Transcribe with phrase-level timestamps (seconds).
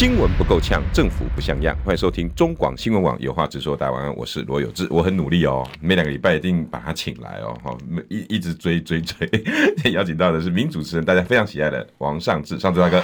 [0.00, 1.76] 新闻不够呛，政府不像样。
[1.84, 3.76] 欢迎收听中广新闻网有话直说。
[3.76, 7.76] 大家晚安，我是罗有志，我很努力哦，每两个礼拜一定把他请来哦，好，
[8.08, 9.28] 一一直追追追。
[9.92, 12.96] 邀请到的是名主持人，大家非常喜爱的王尚志，尚志大哥。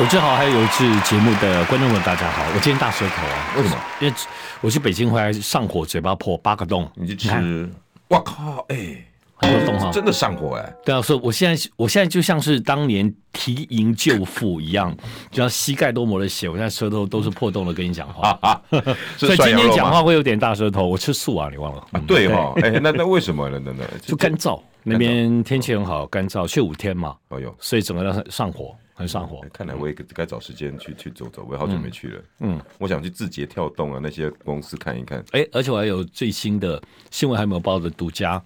[0.00, 2.42] 有志好，还有有志节目的观众们，大家好。
[2.54, 3.78] 我今天大舌头啊，为什么？
[4.02, 4.14] 因为
[4.60, 6.86] 我去北京回来，上火，嘴巴破八个洞。
[6.94, 7.70] 你去吃？
[8.08, 9.07] 我靠，哎、欸。
[9.38, 10.74] 很真的上火哎！
[10.84, 14.94] 对啊，所以我现在我现在就像是当年提营救父一样，
[15.30, 18.38] 就像膝盖都磨了血，我现在舌头都是破洞的，跟你讲话。
[19.16, 20.86] 所以今天讲话会有点大舌头。
[20.86, 21.86] 我吃素啊，你忘了？
[21.92, 23.60] 啊、对哈，哎、欸，那那为什么呢？
[23.64, 27.16] 那那就干燥，那边天气很好，干燥，去五天嘛。
[27.28, 29.40] 哦哟，所以整个人上火，很上火。
[29.52, 32.22] 看来我也该找时间去去走走，我也好久没去了。
[32.40, 35.20] 嗯，我想去字节跳动啊那些公司看一看。
[35.30, 38.42] 哎、欸，而且我还有最新的新闻还没有报的独家。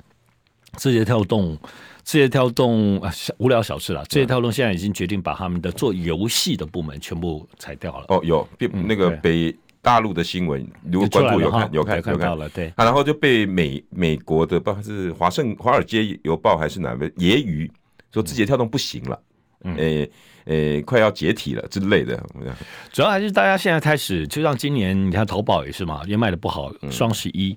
[0.79, 1.57] 字节跳动，
[2.03, 4.05] 字节跳动啊，无聊小事了。
[4.07, 8.07] 字节跳动现在已经决定把他们的做游戏的部门全部裁掉了。
[8.09, 8.47] 哦，有，
[8.87, 12.69] 那个北大陆的新闻，嗯、如果关注有看，有看，有看，了，对。
[12.77, 17.71] 啊，然后就被美美国的，不知道是华盛华尔街邮报还是哪个揶揄，
[18.13, 19.21] 说字节跳动不行了，
[19.65, 20.11] 嗯，诶、
[20.47, 22.21] 欸欸，快要解体了之类的。
[22.93, 27.57] 主要还是大家现在开始，就像今年你看淘宝也是嘛，也卖的不好，双十一。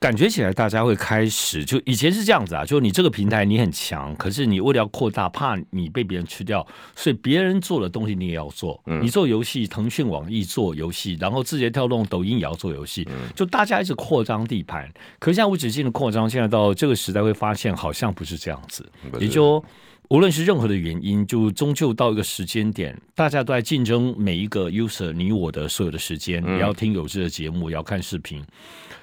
[0.00, 8.82] 感觉起来，大家会开始就以前是这样子啊，就你这个平台你很强，可是你为了要扩大，怕你被别人吃掉，所以别人做的东西你也要做。
[9.02, 14.90] 你做游戏，腾讯、网易做游戏，然后字节跳动、抖音也要做游戏，就大家一直扩张地盘。
[15.18, 18.90] 可是现在无止境的扩张，现在到这个时代会发现，好像不是这样子。
[19.20, 19.62] 也就
[20.10, 28.44] 无论是任何的原因，就终究到一个时间点，大家都在竞争每一个 user，你我的所有的时间，也要听有志的节目，也要看视频。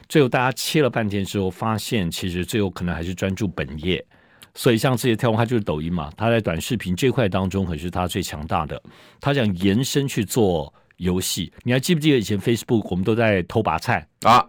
[0.10, 4.06] 最后，大家切了半天之后，发现其实最后可能还是专注本业。
[4.54, 8.82] 所以，像这些跳动，它就是抖音嘛，它在短视频这块当中可是它最强大的。
[9.22, 14.46] 它想延伸去做游戏，你还记不记得以前 Facebook 我们都在偷拔菜啊？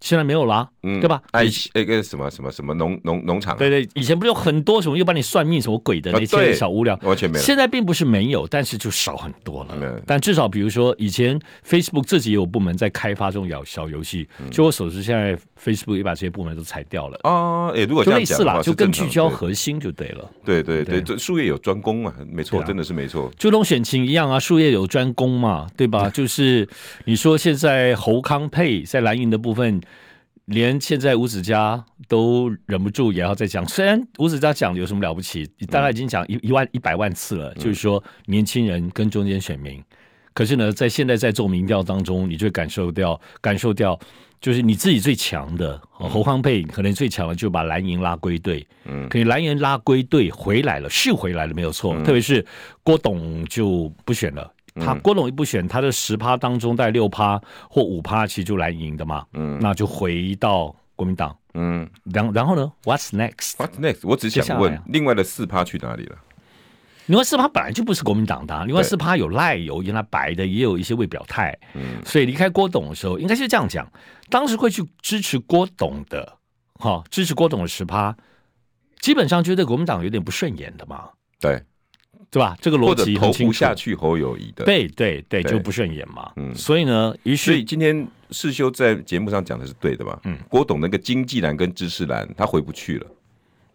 [0.00, 1.22] 现在没有啦，嗯，对吧？
[1.32, 1.44] 哎，
[1.74, 7.44] 那个什么什么什么农农农场，对对，以前不是有很多什么又帮你算命什么鬼的那些小无聊，完全没有。
[7.44, 10.02] 现在并不是没有，但是就少很多了。
[10.06, 11.38] 但至少比如说，以前
[11.68, 17.68] Facebook 自己也有部门在开发这种小小游戏，就我所知，现在 Facebook 也把这些部门都裁掉了啊。
[17.74, 20.30] 哎，如果就类似啦，就更聚焦核心就对了。
[20.44, 23.30] 对对对，这术业有专攻嘛，没错，真的是没错。
[23.36, 26.08] 就跟选情一样啊，术业有专攻嘛，对吧？
[26.14, 26.66] 就是
[27.04, 29.78] 你说现在侯康配在蓝营的部分。
[30.50, 39.80] 连现在吴子嘉都忍不住也要再讲，虽然吴子嘉讲的有什么了不起，大概已经讲一一万一百万次了，就是说年轻人跟中间选民，
[40.34, 43.96] 可是呢，在现在在做民调当中，你就会感受掉感受掉，
[44.40, 52.44] 就是你自己最强的侯康配可能最强的就把蓝营拉归队，嗯，可以蓝营拉归队回来了，是回来了没有错，特别是
[52.82, 54.52] 郭董就不选了。
[54.74, 59.26] 他郭董一不选，他的十趴当中带六趴或五趴，其实就蓝营的嘛。
[59.32, 61.36] 嗯，那就回到国民党。
[61.54, 64.00] 嗯，然然后呢？What's next？What's next？
[64.02, 66.16] 我只想问，另外的四趴去哪里了？
[67.06, 71.58] 另外四趴本来就不是国民党的，啊，另外四趴有赖有原来白的，也有一些未表态。
[71.74, 73.90] 嗯，所以离开郭董的时候，应该是这样讲：
[74.28, 76.36] 当时会去支持郭董的，
[76.74, 78.16] 哈，支持郭董的十趴，
[79.00, 81.08] 基本上觉得国民党有点不顺眼的嘛。
[81.40, 81.60] 对。
[82.30, 82.56] 对吧？
[82.60, 86.30] 这个逻辑投不下去侯友谊的，对对对，就不顺眼嘛。
[86.36, 90.18] 嗯，所以呢，于是所以今天世修在节目上讲的是对的吧？
[90.24, 93.06] 嗯，郭董那个经济栏跟知识栏，他回不去了。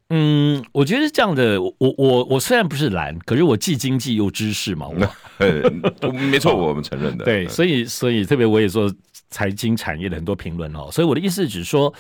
[0.10, 1.60] 嗯，我觉得是这样的。
[1.60, 4.88] 我我我虽然不是蓝，可是我既经济又知识嘛。
[4.88, 4.96] 我
[6.14, 7.26] 没错，我们承认的。
[7.26, 8.94] 对，所以所以特别我也做
[9.32, 10.90] 财经产业的很多评论哦。
[10.92, 11.92] 所以我的意思只是说，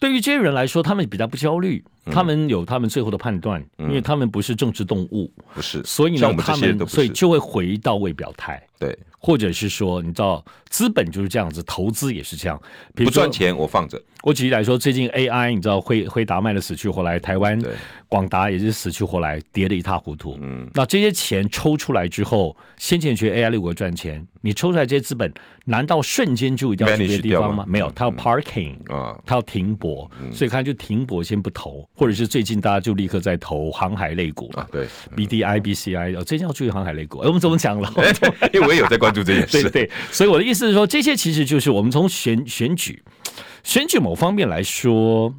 [0.00, 1.84] 对于这些人来说，他们比较不焦虑。
[2.06, 12.60] 他们有他们最后的判断，因为他们不是政治动物，不是，所以呢，他们所以就会回到未表态，对，或者是说，你知道，资本就是这样子，投资也是这样，
[12.94, 14.02] 不赚钱我放着。
[14.22, 17.58] 我举例来说，最近 AI，你知道，辉辉达卖的死去活来，台湾
[18.06, 20.36] 广达也是死去活来，跌得一塌糊涂。
[20.42, 25.32] 嗯，那这些钱抽出来之后，先前觉得 AI 六国赚钱，你抽出来这些资本，
[25.64, 27.64] 难道瞬间就一定要去别的地方吗？
[27.66, 31.88] 没有，它要 parking 啊，它要停泊，所以看就停泊先不投。
[31.94, 37.20] 或者是最近大家就立刻在投航海类股啊，对，B D I B C I，哦，最近要注意航海类股。
[37.20, 37.90] 哎，我们怎么讲了？
[38.52, 39.62] 因为我也有在关注这件 事。
[39.70, 43.02] 对对，所以我的意思是说，这些其实就是我们从选选举
[43.62, 45.34] 选举某方面来说，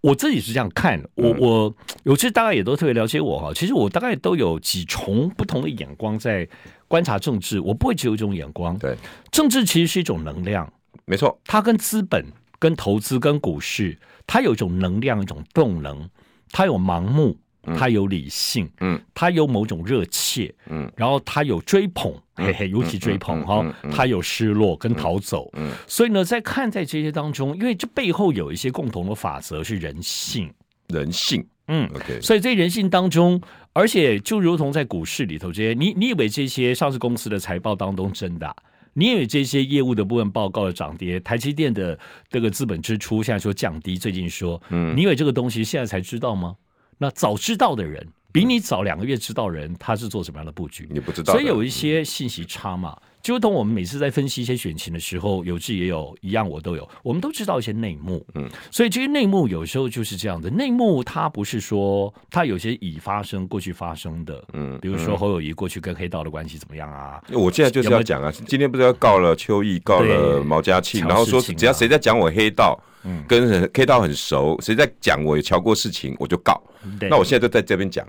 [0.00, 1.74] 我自己是这样看，我我
[2.04, 3.52] 有些大家也都特别了解我哈。
[3.54, 6.48] 其实我大概都有几重不同的眼光在
[6.88, 8.78] 观察政治，我不会只有一种眼光。
[8.78, 8.96] 对，
[9.30, 10.72] 政治其实是一种能量，
[11.04, 12.24] 没错，它跟资本、
[12.58, 16.08] 跟投资、跟股市，它有一种能量，一种动能，
[16.50, 17.36] 它有盲目。
[17.76, 30.52] 他有理性，嗯，他有某种热切，嗯，然后他有追捧，嘿嘿，尤其追捧哈，他有失落跟逃走，嗯，所以呢，在看在这些当中，因为这背后有一些共同的法则是人性，
[30.88, 33.40] 人性，嗯，OK，所以在人性当中，
[33.72, 38.54] 而且就如同在股市里头这些，你你以为这些上市公司的财报当中真的，
[38.92, 41.98] 你以为这些业务的部分报告的涨跌，台积电的
[42.28, 46.54] 这个资本支出现在说降低，最近说，嗯，你以为这个东西现在才知道吗？
[46.98, 48.06] 那早知道的人，
[48.36, 50.86] 比你早两个月知道人，他是做什么样的布局？
[50.90, 52.96] 你不知道，所以有一些信息差嘛。
[53.22, 58.24] 就如同我们每次在分析一些选情的时候，有志也有一样，我都有，我们都知道一些内幕。
[58.34, 60.48] 嗯，所以这些内幕有时候就是这样的。
[60.50, 64.44] 内幕它不是说它有些已发生、过去发生的。
[64.52, 67.20] 嗯，比如说侯友谊过去跟黑道的关系怎么样啊？
[67.32, 72.78] 我现在就是要讲啊，今天不是要告了邱毅，告了毛家庆，然后说只要谁在讲我黑道。
[73.08, 76.60] 嗯，跟黑道很熟，谁在讲我有瞧过事情，我就告。
[77.08, 78.04] 那我现在就在这边讲，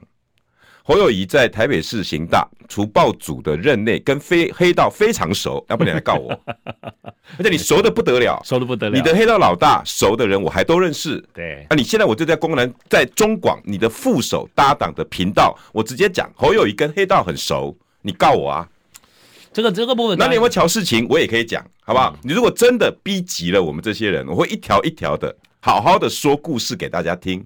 [0.88, 6.32] 侯友谊在台北市刑大除暴组的任内，跟非黑道非常熟，要不你来告我？
[7.38, 8.96] 而且你熟的不得了，熟的不得了。
[8.96, 11.22] 你的黑道老大熟的人我还都认识。
[11.34, 18.70] 对，那你现在我就在公然在中广你的副手搭档的频道，我直接讲侯友谊跟黑道很熟，你告我啊？
[19.52, 21.06] 这个这个部分，那你有没有乔事情？
[21.10, 22.16] 我也可以讲，好不好？
[22.16, 27.46] 嗯、你如果真的逼急了我们这些人，我会一条一条的好好的说故事给大家听。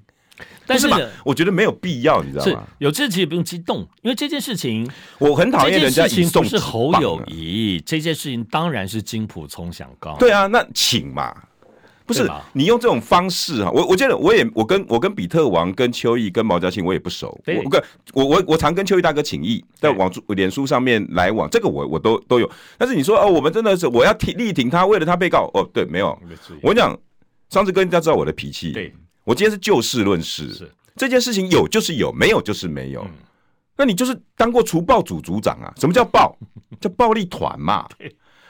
[0.65, 2.63] 但是嘛，我觉得没有必要，你知道吗？
[2.79, 4.89] 有这其实也不用激动，因为这件事情
[5.19, 10.15] 我很讨厌人家以送、啊、是侯友谊这件事情，当然是金普聪想告。
[10.17, 11.35] 对啊，那请嘛。
[12.03, 22.51] 不是你用这种方式哈，我我觉得我也我跟我跟比特王、跟邱毅、跟毛家庆我也不熟，我跟我我我常跟邱毅大哥请益，在网脸书上面来往，这个我我都都有。
[22.77, 26.07] 但是你说哦，我们真的是我要挺力挺他，为了他被告哦，对，没有。
[26.61, 26.99] 我跟你讲，
[27.49, 28.93] 上次跟人家知道我的脾气，对，
[29.31, 33.07] 我今天是就事论事，是这件事情有就是有，没有就是没有。
[33.77, 35.73] 那你就是当过除暴组组长啊？
[35.77, 36.37] 什么叫暴？
[36.81, 37.87] 叫暴力团嘛。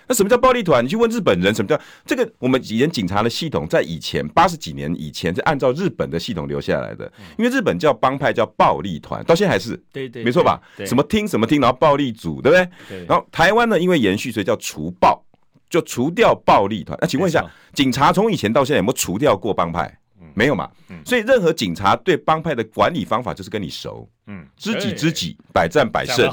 [0.07, 0.83] 那什么叫暴力团？
[0.83, 2.27] 你去问日本人，什么叫这个？
[2.39, 7.05] 我们以前警察的系统在以前八十几年以前是按照日本的系统留下来的，
[7.37, 10.59] 因为日本叫帮派叫暴力团，到现在还是对对，没错吧？
[10.83, 12.67] 什么听什么听，然后暴力组，对不对？
[12.89, 13.05] 对。
[13.05, 15.23] 然后台湾呢，因为延续，所以叫除暴，
[15.69, 16.97] 就除掉暴力团。
[16.99, 19.99] 那请问一下，警察从以前到现在有没有除掉过帮派？
[20.33, 20.69] 没有嘛？
[21.05, 26.31] 所以任何警察对帮派的管理方法就是跟你熟，嗯，知己知己，百战百胜。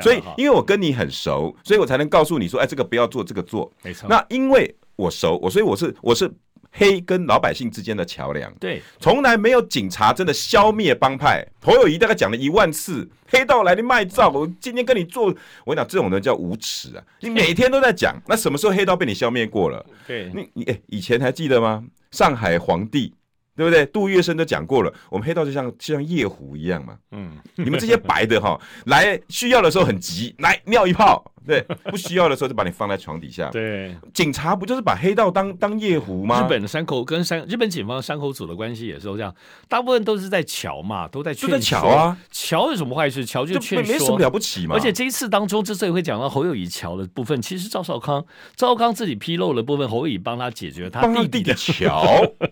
[0.00, 3.72] 所以，因为我跟你很熟，所以我才能告诉你说，哎，这个不要做，这个做。
[3.82, 4.08] 没错。
[4.08, 6.32] 那因为我熟，我所以我是我是
[6.70, 8.52] 黑跟老百姓之间的桥梁。
[8.60, 11.44] 对，从来没有警察真的消灭帮派。
[11.60, 15.34] 侯友宜大概讲了一万次，黑道来的卖照，我今天跟你做，
[15.64, 17.02] 我跟你讲，这种人叫无耻啊！
[17.18, 19.84] 你每天都在讲，那什么时候黑道被你消灭过了？
[20.06, 21.82] 对，你你哎，以前还记得吗？
[22.12, 23.12] 上海皇帝。
[23.58, 23.84] 对不对？
[23.86, 26.96] 杜月笙都讲过了，我们黑道就像就像夜壶一样嘛。
[27.10, 28.56] 嗯，你们这些白的哈，
[28.86, 31.32] 来需要的时候很急，来尿一泡。
[31.46, 33.48] 对，不需要的时候就把你放在床底下。
[33.50, 36.42] 对，警察不就是把黑道当当夜壶吗？
[36.42, 39.34] 日本的山口跟山日本警方山口组的关系也是都这样，
[39.68, 41.58] 大部分都是在桥嘛，都在劝说。
[41.58, 43.24] 乔啊，桥有什么坏事？
[43.24, 44.74] 桥就劝说，没什么了不起嘛。
[44.74, 48.24] 而且这一次当中，之所以会讲到侯友谊桥的部分，其实赵少康，
[48.56, 52.04] 赵少康自己披露了部分，侯友谊帮他解决他弟弟的桥。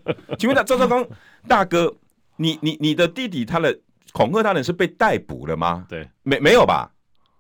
[0.39, 1.07] 请问他赵少康
[1.47, 1.95] 大哥，
[2.37, 3.79] 你你你的弟弟他的
[4.13, 5.85] 恐吓他人是被逮捕了吗？
[5.89, 6.91] 对，没没有吧？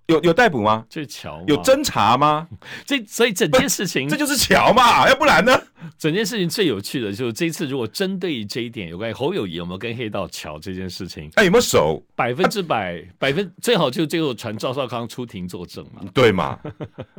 [0.06, 0.84] 有有逮捕吗？
[0.88, 2.46] 这乔有侦查吗？
[2.84, 5.60] 这所以整件事情这就是乔嘛，要不然呢？
[5.98, 12.00] 整件事情最有趣的就是这一次，如果针对于这一点有关于侯友谊有没有跟黑道乔这件事情，哎，有没有手？
[12.14, 16.58] 百分之百，百分最好就最后传赵少康出庭作证嘛，对嘛？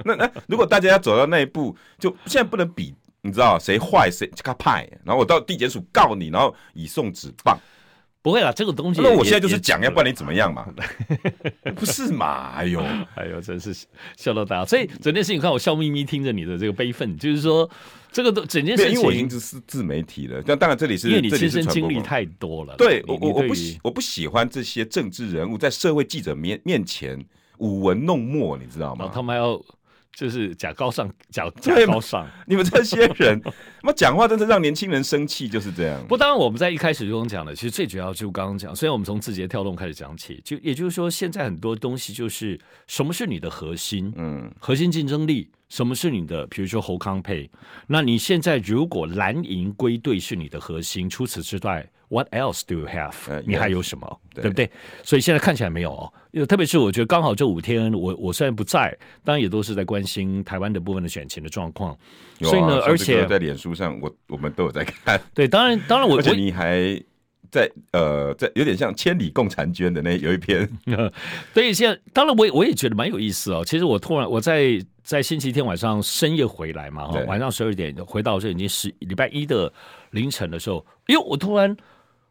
[0.06, 7.60] 那那如果大家要走到那一步，就现在不能比，你知道谁坏谁这个派，然后我到地检署告你，然后以送纸棒。
[8.28, 9.00] 不会啦，这个东西。
[9.00, 10.68] 那我现在就是讲，要不然你怎么样嘛？
[11.78, 12.52] 不是嘛？
[12.58, 12.82] 哎呦，
[13.16, 13.74] 哎呦，真是
[14.18, 14.66] 笑到大家。
[14.66, 17.70] 所以整件事情，看我笑眯眯听着你的这个悲愤，就是说
[18.12, 20.44] 这个都整件事情，因为我已经是自媒体了。
[20.46, 22.76] 但当然这里是因为你亲身经历太多了。
[22.78, 27.18] 对，我我我不喜我不喜欢这些政治人物在社会记者面面前
[27.60, 29.10] 舞文弄墨，你知道吗？
[29.14, 29.58] 他们还要。
[30.18, 32.28] 就是假高尚，假假高尚。
[32.48, 33.40] 你们这些人，
[33.84, 36.04] 那么讲话真是让年轻人生气，就是这样。
[36.08, 38.76] 不，当然我们在一开始就讲的，其实最主要就刚刚讲。
[38.76, 44.12] 虽然我们从字节跳动开始讲起，就也就是说，现在很多东西就是什么是你的核心？
[44.16, 46.46] 嗯，核心竞争力什么是你的？
[46.48, 47.50] 比如说侯康配，
[47.88, 54.22] 那你现在如果蓝营归队是你的核心，除此之外，What else do you have？、呃、你还有什么？
[54.34, 54.72] 对，对不对？
[55.04, 56.14] 所以现在看起来没有哦。
[56.32, 61.92] 因为特别是我觉得刚好这五天，我我虽然不在，当然也都是在关心台湾的部分的选情的状况。
[61.92, 62.00] 啊、
[62.42, 65.20] 所以呢，而且在脸书上，我我们都有在看。
[65.36, 67.02] 对，当然当然我，而且你还。
[67.50, 70.70] 在呃，在有点像千里共婵娟的那有一篇，
[71.54, 73.64] 所以现在当然我也我也觉得蛮有意思哦。
[73.66, 79.72] 其实我突然我在在星期天晚上深夜回来嘛，晚上十二点回到这已经十礼拜一的
[80.12, 81.74] 凌晨的时候，因为，我突然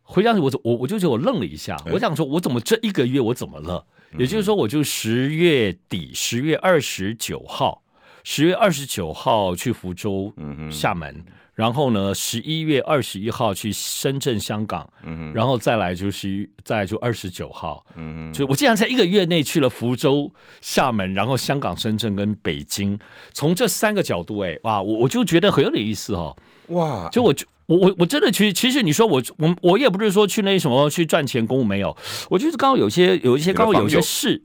[0.03, 3.83] 回想起我我我就觉得我愣了一下，我想说我怎么这一个月我怎么了？
[4.19, 7.83] 也就是说，我就十月底十月二十九号，
[8.25, 10.31] 十月二十九号去福州、
[10.71, 11.25] 厦门。
[11.57, 22.99] 然后呢，十一月二十一号去深圳、香港，嗯，然后再来就是再来就二十九号，嗯，就我竟然在一个月内去了福州、厦门，然后香港、深圳跟北京，
[23.33, 26.37] 从这三个角度，哎，哇，我我就觉得很有点意思哦，
[26.69, 31.97] 哇，就我就我我我真的其实其实你说我我我也不是说去那什么去赚钱公务没有，
[32.29, 34.43] 我就是刚好有些有一些刚好有一些事。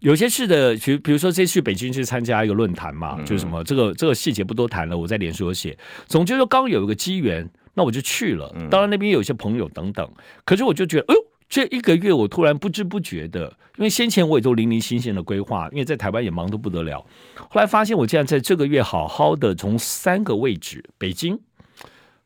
[0.00, 5.76] 有些事的，比比如说这次去北京去参加一个论坛嘛，嗯、就是什么这个这个细节不多谈了，我在脸书有写。
[6.06, 8.54] 总之说刚有一个机缘，那我就去了。
[8.70, 10.08] 当然那边有一些朋友等等，
[10.44, 17.04] 可是我就觉得，哎呦，这一个月我突然不知不觉的，因为先前我也都零零星星的规划，因为在台湾也忙得不得了。
[17.36, 21.40] 后来发现我竟然在这个月好好的从三个位置：北京、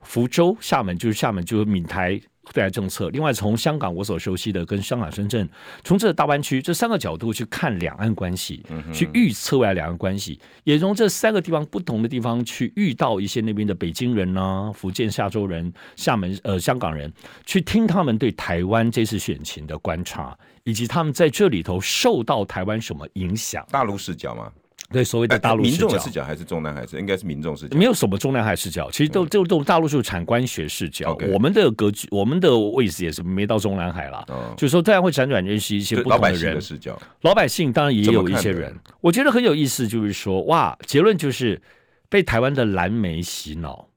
[0.02, 2.20] 福州、厦门，就是厦门就是闽台。
[2.52, 5.48] 对外政策，另外从香港我所熟悉的跟香港、深圳，
[5.82, 17.12] 从这个大湾区这三个角度去看两岸关系，去预测未来两岸关系，也从这三个地方不同的地方去遇到一些那边的北京人呢、福建厦州人、厦门呃香港人，
[17.46, 23.66] 去听他们对台湾这次选情的观察，以及他们在这里头受到台湾什么影响？
[23.70, 24.52] 大陆视角吗？
[24.92, 27.76] 对，所谓的大陆民众的视角还是中南海视，应该是民众视角。
[27.76, 31.16] 没有什么中南海视角，其实都就都大陆就是产官学视角。
[31.32, 34.24] 我们的格局，我们的位置也是没到中南海了。
[34.56, 36.60] 就是说，这样会辗转认识一些不同的人。
[36.60, 41.60] 视角，老百姓当然也有一些人，我觉得很有意思，就是说，哇，结论就是
[42.08, 43.88] 被台湾的蓝媒洗脑。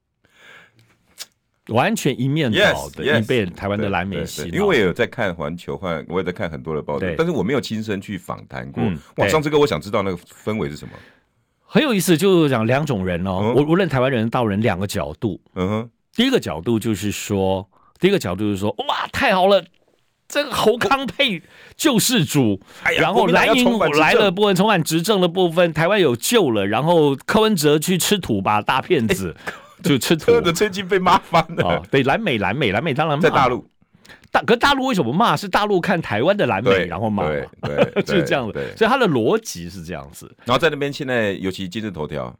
[1.68, 4.48] 完全一面倒的，已被台湾的蓝媒洗脑。
[4.48, 8.82] 因为我也有在看环球，换我也在看很多的报道，但是我没有亲身去访谈过。
[9.16, 10.92] 哇，上这个我想知道那个氛围是什么？
[11.64, 13.52] 很有意思，就是讲两种人哦。
[13.56, 15.40] 我无论台湾人、大陆人两个角度。
[15.56, 17.68] 嗯哼，第一个角度就是说，
[17.98, 19.64] 第一个角度就是说，哇，太好了，
[20.28, 21.42] 这个侯康配
[21.76, 22.60] 救世主，
[22.98, 29.36] 然后蓝营来了部分，重返执政的部分，台湾有救了，然后柯文哲去吃土吧，大骗子。
[29.82, 31.64] 就吃土的 最近被骂翻了。
[31.64, 33.68] 哦，对，蓝美蓝美蓝美当然在大陆，
[34.30, 35.36] 大可大陆为什么骂？
[35.36, 37.46] 是大陆看台湾的蓝美，然后骂，对，
[38.02, 38.74] 就是这样子。
[38.76, 40.30] 所以他的逻辑是这样子。
[40.44, 42.34] 然后在那边现在，尤其今日头条，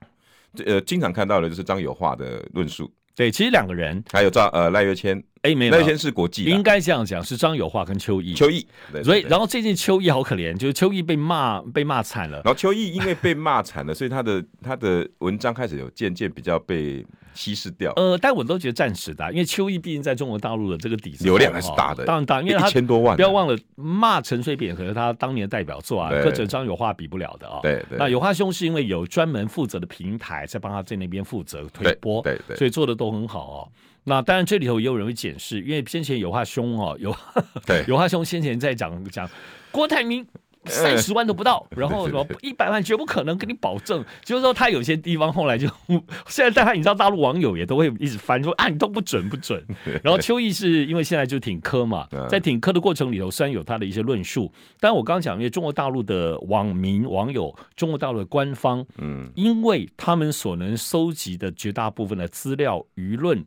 [0.65, 2.91] 呃，经常看到的就是张友化的论述。
[3.15, 8.35] 对，其实两个人还有赵呃赖月谦，哎，没有赖月谦是国际，应该这样讲，是张友化跟邱毅。
[8.35, 8.67] 邱毅，
[9.03, 12.43] 所以然后最近邱毅好可怜，就是邱毅被骂被骂惨了。
[12.45, 17.03] 然后邱毅因为被骂惨了，所以他的他的文章开始有渐渐比较被
[17.37, 17.93] 稀释掉。
[17.95, 23.15] 呃，但我都觉得暂时的，因为秋意毕竟在中国大陆的这个底子流量还是大的，当然大，因为他一千多万。
[23.15, 27.61] 不要忘了骂陈水扁，可是他当年的代表作啊，跟着张有话比不了的啊。
[27.63, 27.99] 对对。
[27.99, 33.69] 那有话兄是因为有专门负责的平台在帮他在那边负责推播，对对，所以做的都很好哦。
[34.09, 37.15] 那当然，这里头也有人会解释，因为先前有话兄哦，有
[37.67, 39.29] 对有话兄先前在讲讲
[39.73, 40.25] 郭台铭
[40.67, 45.69] 三十万都不到，然后什么一百万绝不可能跟你保证，就是说他有些地方后来就
[46.29, 49.65] 现在大家你知道大陆网友也都会一直翻说啊你都不准不准，
[50.03, 63.45] 然后邱毅是因为现在就挺科嘛，在挺科的过程里头虽然有他的一些论述，但我刚刚讲因为中国大陆的网民网友，中国大陆的官方，嗯，因为他们所能收集的绝大部分的资料舆论。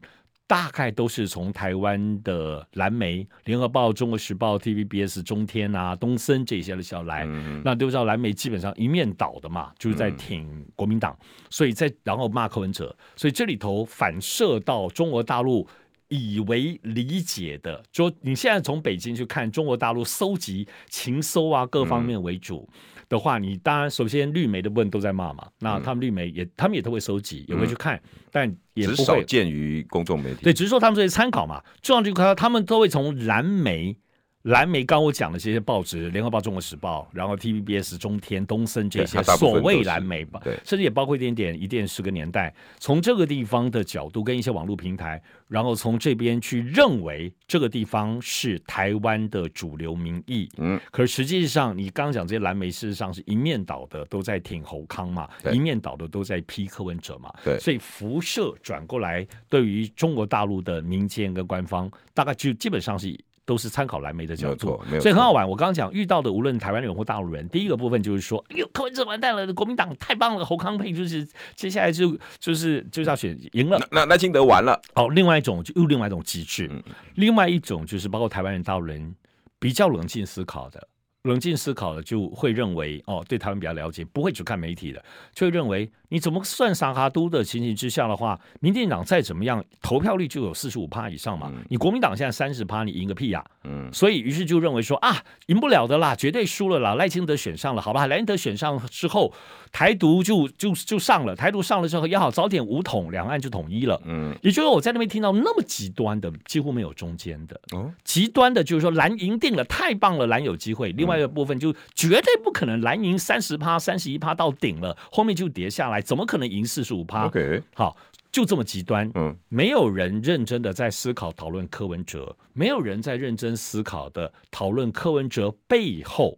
[0.49, 15.67] 大概都是从台湾的蓝媒、联合报、中国时报、TVBS、中天啊、东森这些的小来，嗯、那都知道蓝媒基本上一面倒的嘛，就是在挺国民党，嗯、所以在然后骂柯文哲，所以这里头反射到中国大陆
[16.07, 22.67] 以为理解的，说你现在从北京去看中国大陆搜集情搜啊各方面为主。
[22.73, 22.79] 嗯
[23.09, 27.99] 的话，你当然首先绿媒的部分都在骂嘛，那他们绿媒也，他们也都会收集，也会去看，
[28.31, 29.03] 但也不会。
[29.03, 30.43] 少见于公众媒体。
[30.43, 33.97] 对，只是说他们这些参考嘛，重要就看他们都会从蓝媒
[34.43, 50.49] 蓝莓，刚我讲的这些报纸，《联合报》《中国时报》，然后 TVBS、中天、东森这些所谓蓝莓吧，甚至也包括一点点一电视个年代，从这个地方的角度跟一些网络平台，然后从这边去认为这个地方是台湾的主流民意。
[50.55, 57.29] 嗯，可是实际上你刚刚讲这些蓝莓，事实上是一面倒的都在挺侯康嘛，一面倒的都在批柯文哲嘛。
[57.43, 63.19] 对，所以辐射转过来，对于中国大陆的民间跟官方，大概就基本上是。
[63.49, 65.49] 都是参考蓝莓的角度，所以很好玩。
[65.49, 73.81] 我刚刚讲遇到的，无论台湾人或大陆人，第一个部分就是说，哎呦，柯文哲完蛋了，国民党太棒了，侯康佩就是接下来就就是就是要选赢了。
[73.89, 74.79] 那那金德完了。
[74.93, 76.83] 哦，另外一种就又另外一种机制，嗯、
[77.15, 79.15] 另外一种就是包括台湾人、大陆人
[79.57, 80.87] 比较冷静思考的。
[81.23, 91.51] 冷静思考的就会认为，哦，对台湾比较了解，不会只看媒体的，就会认为你怎么算三哈都的情形之下的话，民进党再怎么样，投票率就有四十五趴以上嘛。
[91.53, 93.51] 嗯、你国民党现在三十趴，你赢个屁呀、啊！
[93.65, 96.95] 嗯，所以于是就认为说啊，赢不了的啦，绝对输了啦。
[96.95, 99.33] 赖清德选上了，好吧，赖清德选上之后，
[99.73, 104.01] 台独就就就上了，台独上了之后也好，早点武统，两岸就统一了。
[104.05, 107.59] 嗯，也就是说我在那边听到那么极端的，几乎没有中间的。
[107.73, 110.93] 哦，极端的就是说蓝赢定了，太棒了，蓝有机会。
[110.93, 117.97] 另外一个部分就绝对不可能蓝赢三十趴、三十一趴到顶了，后面就跌下来，怎么可能赢四十五趴？OK，好，
[118.31, 119.11] 就这么极端。
[119.15, 126.37] 嗯，没有人认真的在思考讨论柯文哲，没有人在认真思考的讨论柯文哲背后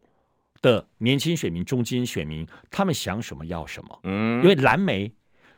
[0.62, 4.00] 的年轻选民、中间选民，他们想什么要什么。
[4.06, 5.12] 嗯，因为蓝莓。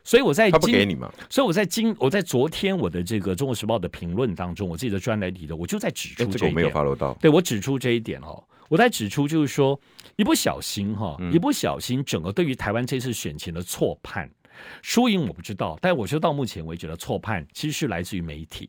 [0.04, 1.10] 所以我在今，他不给你吗？
[1.30, 6.32] 所以我在今，我在昨天我的这个《中国时报》的评论当中，我自己的专栏里头，我就在指出这一点。
[6.32, 7.14] 这个我没有 follow 到。
[7.14, 9.80] 对，我指出这一点哦，我在指出就是说，
[10.16, 14.30] 一不小心哈，一不小心，整个对于台湾这次选情的错判，
[14.82, 18.68] 输赢我不知道，但我说到目前为止的错判，其实是来自于媒体。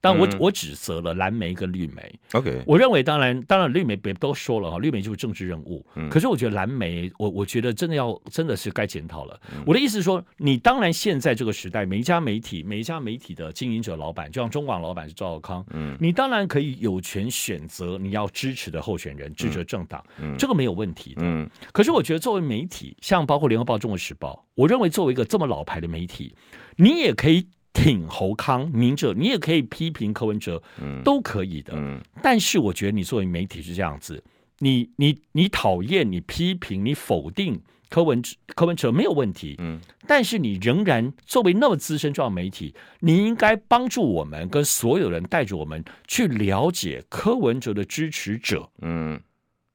[0.00, 2.20] 但我我指责了蓝莓跟绿莓。
[2.32, 5.84] OK，我认为当然当然绿莓别都说了哈，绿莓就是政治任务。
[5.94, 9.40] 嗯，可是我觉得蓝莓，我我觉得真的要真的是该检讨了。
[9.64, 21.22] 我的意思是说，你当然现在这个时代，每一家媒体每一家媒体的经营者老板，就像中广老板是赵少康，嗯，你当然可以有权选择你要支持的候选人，支持政党，嗯，这个没有问题的。
[21.24, 26.34] 嗯，可是我觉得作为媒体，像包括联合报、中国时报，我认为作为一个这么老牌的媒体，
[26.76, 27.46] 你也可以。
[27.76, 31.74] 挺侯康明哲，你也可以批评柯文哲，嗯，都可以的。
[31.76, 34.24] 嗯，但是我觉得你作为媒体是这样子，
[34.60, 37.60] 你你你讨厌、你批评、你否定
[37.90, 39.56] 柯文哲，柯文哲没有问题。
[39.58, 48.70] 嗯，但是你仍然作为那么资深重要媒体，你应该帮助我们跟所有人带着我们去了解柯文哲的支持者。
[48.80, 49.20] 嗯，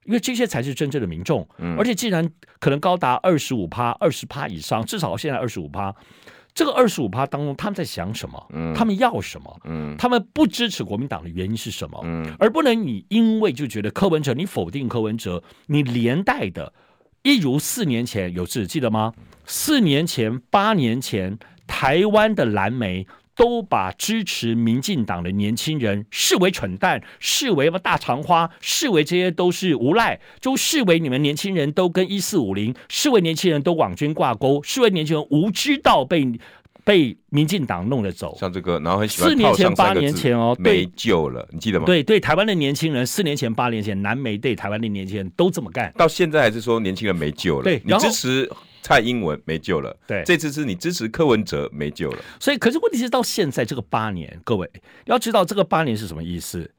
[0.05, 1.47] 因为这些才是真正的民众。
[1.59, 2.27] 嗯，而且既然
[2.59, 5.95] 可能高达二十五趴、二十趴以上，至少现在二十五趴。
[6.53, 8.47] 这个二十五趴当中，他们在想什么？
[8.53, 9.59] 嗯，他们要什么？
[9.65, 11.99] 嗯，他们不支持国民党的原因是什么？
[12.03, 16.73] 嗯，而不能你因为就觉得柯文哲，你否定柯文哲，你连带的，
[17.23, 19.13] 一如四年前有事记得吗？
[19.45, 21.37] 四年前、八年前，
[21.67, 23.07] 台湾的蓝莓。
[23.35, 36.27] 都把支持民进党的年轻人视为蠢蛋，视为大肠花，视为这些都是无赖，就视为你们年轻人都跟一四五零，视为年轻人都网军挂钩，视为年轻人无知道被
[36.83, 38.35] 被民进党弄了走。
[38.39, 41.85] 像这个，然后很喜欢四年前、八年前哦，没救了，你记得吗？
[41.85, 47.63] 对对，台湾的年轻人，四年前、八年前，南美对台湾的年轻人都这么干，到现在还是说年轻人没救了。
[47.63, 48.51] 对，你支持。
[48.81, 54.69] 蔡英文没救了，对，这次是你支持柯文哲没救了，所以可是问题是到现在这个八年，各位
[55.05, 56.69] 要知道这个八年是什么意思，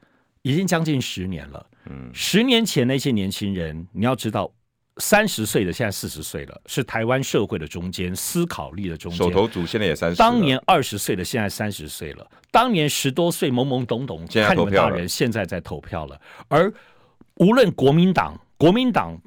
[0.42, 1.66] 已经将近十年了。
[1.86, 4.52] 嗯，十年前那些年轻人，你要知道，
[4.98, 9.18] 三十岁的现在四十岁了，是台湾社会的中间，思考力的中间。
[9.18, 16.20] 手头族现在也三十，当年二十岁的现在三十岁了，当年十多岁懵懵懂懂看你们大人，现在在投票了。
[16.48, 16.72] 而
[17.36, 19.20] 无论国民党，国民党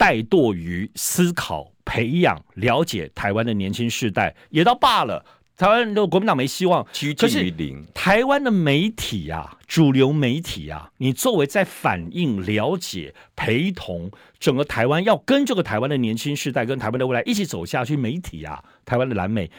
[0.00, 1.70] 怠惰于思考。
[1.82, 5.24] 培养了解台湾的年轻世代也倒罢了，
[5.56, 7.84] 台湾的国民党没希望，趋近于零。
[7.92, 14.08] 台湾的媒体呀、啊，主流媒体呀、啊，你作为在反映、了解、陪同
[14.38, 19.50] 整个台湾，要跟这个台湾的年轻世代跟台湾的未来一起走下去，媒体呀、啊，台湾的蓝莓。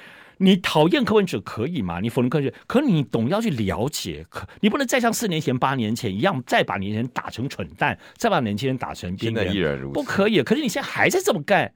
[0.42, 2.00] 你讨厌柯文哲可以吗？
[2.00, 10.42] 你否认柯文哲，可你总要去了解，可你不能再像四年前、八年前一样，再把年轻人打成蠢蛋，再把年轻人打成边缘人，不可以。
[10.42, 11.72] 可是你现在还在这么干。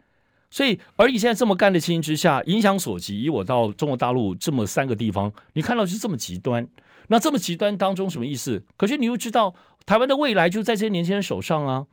[0.50, 6.68] 所以，而你现在这么干的情形之下，影响所及，以我到中国大陆这么三个地方，你看到是这么极端。
[7.08, 8.64] 那这么极端当中什么意思？
[8.78, 9.54] 可是你又知道，
[9.86, 11.86] 台湾的未来就在这些年轻人手上啊。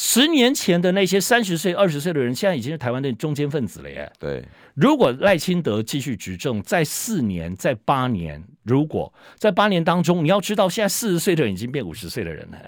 [0.00, 4.08] 十年前的那些三十岁、二十岁的人，现在已经是台湾的中间分子了耶。
[4.16, 12.58] 对，如果赖清德继续执政，在四年、在八年，如果在八年当中，你要知道，现在四十岁的人已经变五十岁的人了。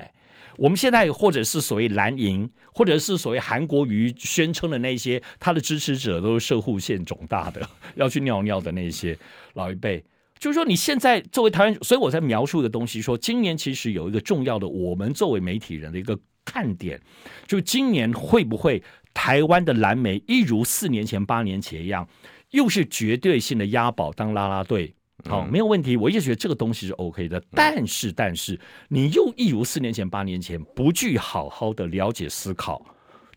[0.56, 7.64] 我们现在或者是所谓蓝营，或者是所谓韩国瑜宣称的那些他的支持者都是摄护腺肿大的，
[7.94, 9.16] 要去尿尿的那些
[9.54, 10.04] 老一辈，
[10.36, 17.00] 就是说你现在作为台湾，所以我在描述的东西说，今年其实有一个重要的，我们作为媒体人的一个看点，
[17.46, 22.08] 就今年会不会台湾的蓝莓一如四年前、八年前一样，
[22.50, 24.94] 又是绝对性的押宝当啦啦队？
[25.28, 25.98] 好，没有问题。
[25.98, 32.82] 我一直觉得这个东西是 OK 的，但是，但是你又一如四年前、八年前，不去好好的了解、思考、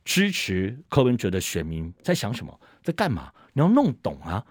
[0.05, 3.31] 支持柯文哲的选民在想什么，在干嘛？
[3.51, 4.45] 你要弄懂啊，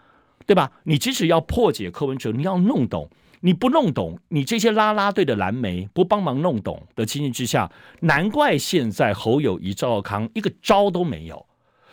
[0.45, 0.71] 对吧？
[0.85, 3.09] 你即使要破解柯文哲，你要弄懂。
[3.43, 11.45] 你不弄懂，你这些拉拉队的蓝媒不帮忙弄懂的情形之下，难怪现在侯友宜、赵少康一个招都没有。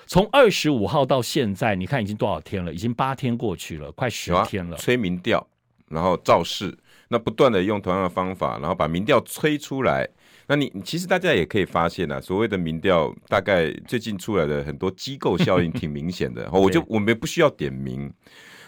[0.06, 2.74] 从二十五号到现在，你看已经多少天了？
[2.74, 4.76] 已经八天过去了，快十天了。
[4.76, 5.46] 啊、催民调，
[5.88, 6.76] 然后造势，
[7.10, 10.08] 那不断的用同样的方法，然后把民调催出来。
[10.48, 16.50] 那你其实大家也可以发现啊，所谓的民调，大概最近出来的很多机构效应挺明显的。
[16.54, 18.12] 我就我们不需要点名，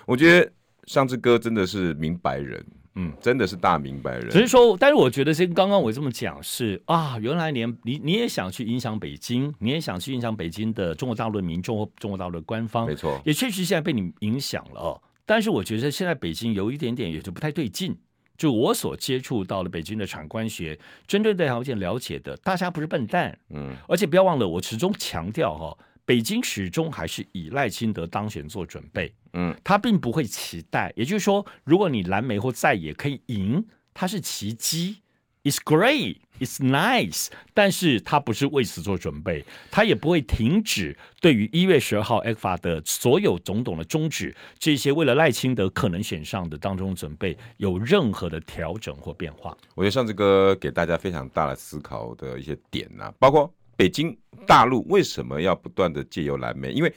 [0.05, 0.51] 我觉得
[0.87, 2.65] 尚志哥真的是明白人。
[2.95, 4.29] 嗯，真的是大明白人。
[4.29, 15.01] 只是说，但是我觉得，先刚刚我这么讲是啊，原来连你你也想去影响北京，你也想去影响北京的中国大陆的民众或中国大陆的官方，没错，也确实现在被你影响了哦。
[15.25, 17.97] 但是我觉得现在北京有一点点也就不太对劲。
[18.37, 25.77] 就我所接触到的北京的产官学，针对这条件了解的，大家不是笨蛋，嗯，而且不要忘了，我始终强调哈。
[26.05, 34.97] 北京始终还是以赖清德当选做准备，嗯，他并不会期待，也就是说，如果你蓝莓或在野可以赢，它是奇迹
[35.43, 49.55] ，It's great, It's nice，但是他不是为此做准备，他也不会停止对于一月十二号 ECFA 的所有总统的终止，这些为了赖清德可能选上的当中准备有任何的调整或变化。
[49.75, 53.53] 我觉得尚志哥给大家非常大的思考的一些点啊，包括。
[53.77, 54.15] 北京
[54.45, 56.71] 大陆为什么要不断的借由蓝莓？
[56.71, 56.93] 因为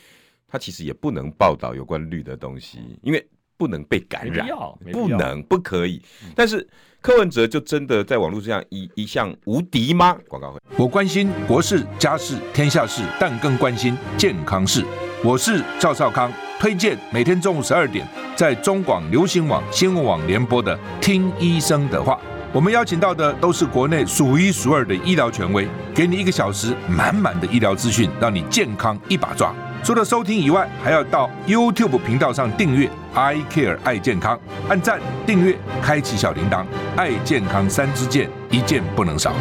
[0.49, 3.27] 他其实也不能报道有关绿的东西，因为
[3.57, 4.47] 不能被感染，
[4.93, 6.03] 不能不可以。
[6.35, 6.67] 但是
[7.01, 10.17] 柯文哲就真的在网络上一一向无敌吗？
[10.29, 14.85] 广告会，我关心国事、家事、天下事，但更关心健康事。
[15.23, 22.15] 我是赵少康，推荐每天中午十二点在中广流行网、新闻网联播的《听医生的话》。
[22.53, 29.55] 我们邀请到的都是国内数一数二的医疗权威，给你一个小时满满的医疗资讯，让你健康一把抓。
[29.85, 36.65] 除了收听以外，还要到 YouTube 频道上订阅 I Care 爱健康，按赞、订阅、开启小铃铛，
[36.97, 39.35] 爱健康三支箭，一件不能少。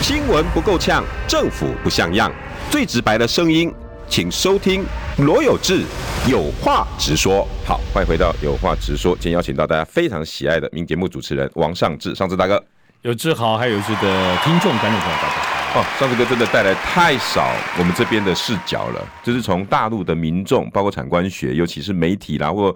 [0.00, 2.32] 新闻不够呛，政府不像样，
[2.70, 3.70] 最直白的声音。
[4.08, 4.82] 请收听
[5.18, 5.82] 罗有志
[6.26, 7.46] 有话直说。
[7.66, 9.14] 好，欢迎回到有话直说。
[9.16, 12.64] 今天邀请到大家非常喜爱的名节目主持人王尚志，尚志大哥。
[13.02, 15.55] 有志好，还有有志的听众观众朋友大家好。
[15.76, 22.74] 哦，尚志哥真的带来太少我们这边的视角了，就是从大陆的民众，包括产官学，尤其是媒体啦，或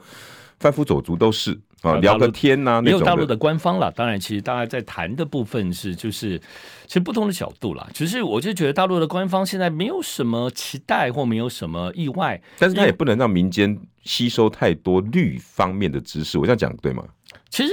[0.58, 1.58] 贩夫走卒都是。
[1.80, 3.90] 啊，聊个天呐、啊，没有大陆的官方了。
[3.92, 6.38] 当然，其实大家在谈的部分是，就是
[6.86, 7.88] 其实不同的角度啦。
[7.94, 16.38] 只是我就觉得大陆的官方现在没有什么期待或没有什么意外，但是他也不能让民间吸收太多绿方面的知识。
[16.38, 17.02] 我这样讲对吗？
[17.48, 17.72] 其实，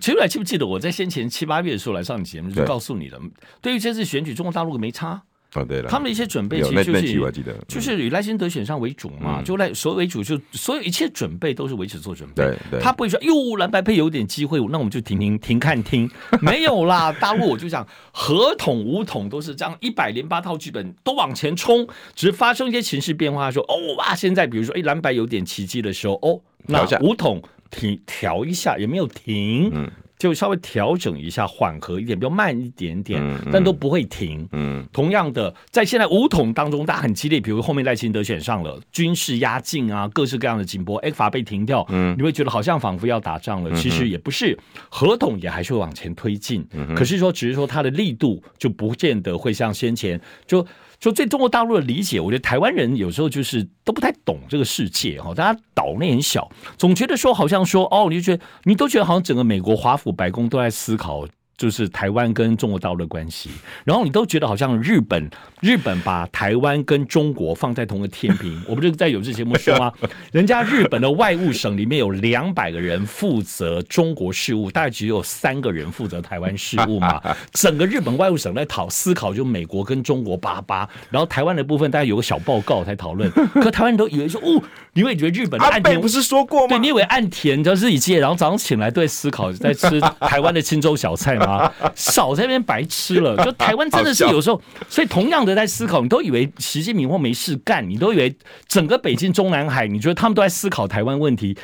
[0.00, 3.18] 其实你还记不记得我在先前七八月的时候来上你节目就告诉你了，
[3.60, 5.22] 对于这次选举，中国大陆没差。
[5.54, 12.54] 哦，对了，他们的一些准备其实就是就是以赖清德选上为主嘛，就赖所有为主，就所有一切准备都是为此做准备。
[12.70, 16.08] 对，他不会说哟蓝白配有点机会，那我们就停停停看听，
[16.42, 17.10] 没有啦。
[17.18, 29.90] 大陆我就讲合统武统都是这样一百零八套剧本都往前冲，只是发生一些情势变化，说哦哇，现在比如说哎蓝白有点奇迹的时候，哦，那武统停调一下也没有停，嗯。
[30.18, 34.44] 就稍微调整一下，缓和一点，比较慢一点点，但都不会停。
[34.50, 46.66] 嗯，同样的，在现在五统当中，大家很激烈，比如后面赖清德选上了，军事压境啊，各式各样的紧迫，ECFA 被停掉，嗯，你会觉得好像仿佛要打仗了，其实也不是，合同也还是会往前推进。
[46.72, 50.66] 嗯，可是说，只是说它的力度就不见得会像先前就。
[51.00, 61.26] 说对中国大陆的理解，我觉得台湾人有时候就是都不太懂这个世界哈，大家岛内很小，总觉得说好像说哦，你就觉得你都觉得好像整个美国华府白宫都在思考。
[61.58, 63.50] 就是台湾跟中国大陆的关系，
[63.84, 65.28] 然后你都觉得好像日本，
[65.60, 68.62] 日本把台湾跟中国放在同一个天平。
[68.68, 69.92] 我不是在有这节目说吗？
[70.30, 77.20] 人家日本的外务省里面有两百个人负责中国事务，大概只有三个人负责台湾事务嘛。
[77.50, 83.28] 整个日本外务省在讨思考，就美国跟中国巴巴，然后台湾的部分大概有个小报告才讨论。
[83.54, 86.68] 可台湾人都以为说，哦，你会觉得日本的岸田不是说过吗？
[86.68, 91.47] 对，你以为岸田就自己接，然后早上醒来都在思考，在吃台湾的清粥小菜吗？
[91.48, 91.72] 吗？
[91.94, 93.36] 少在那边白痴了。
[93.44, 98.34] 就台湾真的是有时候，所以同样的在思考，你都以为习近平或没事干，你都以为
[98.66, 101.56] 整个北京中南海，你觉得他们都在思考台湾问题，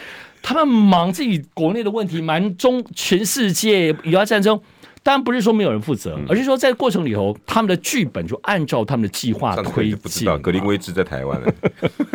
[0.42, 4.60] 他们忙自己国内的问题，忙中全世界以外战争。
[5.04, 9.98] 当然不是说没有人负责，而是说在过程里头，他们的剧本就按照他们的计划推进。
[9.98, 11.54] 不知道格林威治在台湾了，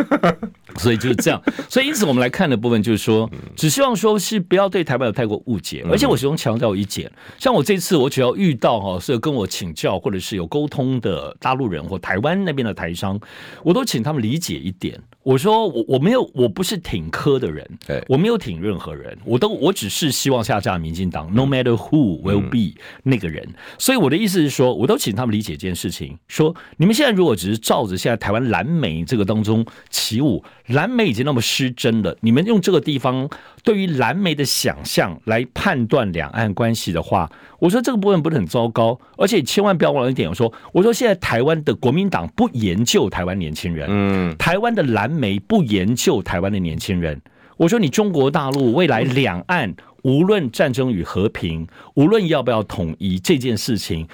[0.77, 1.39] 所以就是这样。
[1.69, 5.85] 所以因此我们来看的部分就是说，只希望说是不要对台湾有太过误解。
[5.91, 13.19] 而且我始终强调一点，像我这次我只要遇到哈是跟我请教或者是有沟通的大陆人或台湾那边的台商，
[13.61, 14.99] 我都请他们理解一点。
[15.23, 17.69] 我说我我没有我不是挺科的人，
[18.07, 22.79] 我没有挺任何人，我都我只是希望下架民进党，no matter who will be。
[23.03, 33.29] 那个人，所以我的意思是说，我都请他们理解一件事情：说你们现在如果只是照着现在台湾蓝媒这个当中起舞，蓝媒已经那么失真了，你们用这个地方
[33.63, 38.99] 对于蓝媒的想象来判断两岸关系的话，我说这个部分不是很糟糕。
[39.17, 47.21] 而且千万不要忘了一点，我说我说现在台湾的国民党不研究台湾年轻人，嗯，台湾的蓝媒不研究台湾的年轻人。
[47.57, 49.75] 我说你中国大陆未来两岸。
[50.03, 54.07] 无论战争与和平，无论要不要统一这件事情，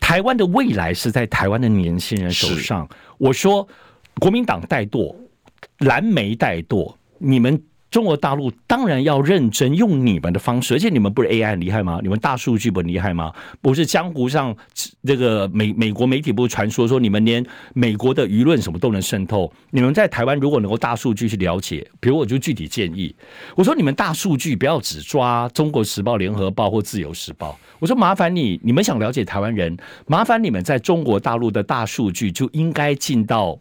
[0.00, 2.88] 台湾的未来是在台湾的年轻人手上。
[3.18, 3.68] 我说，
[4.18, 5.14] 国民党怠惰，
[5.78, 7.62] 蓝媒怠惰，你们。
[7.90, 12.00] 中国大陆当然要认真用你们的方式，而且你们不是 AI 很厉害吗？
[12.02, 13.32] 你们大数据不厉害吗？
[13.62, 14.54] 不是江湖上
[15.04, 19.50] 这个美美国媒体不是传说说你们连美国的舆论什么都能渗透？
[19.70, 23.14] 你们在台湾如果能够大数据去了解，比如我就具体建议，
[23.56, 29.74] 我说你们大数据不要只抓中国时报、联合报或自由时报，我说麻烦你，你们想了解台湾人，
[30.06, 33.58] 麻烦你们在中国大陆的大数据就应该进到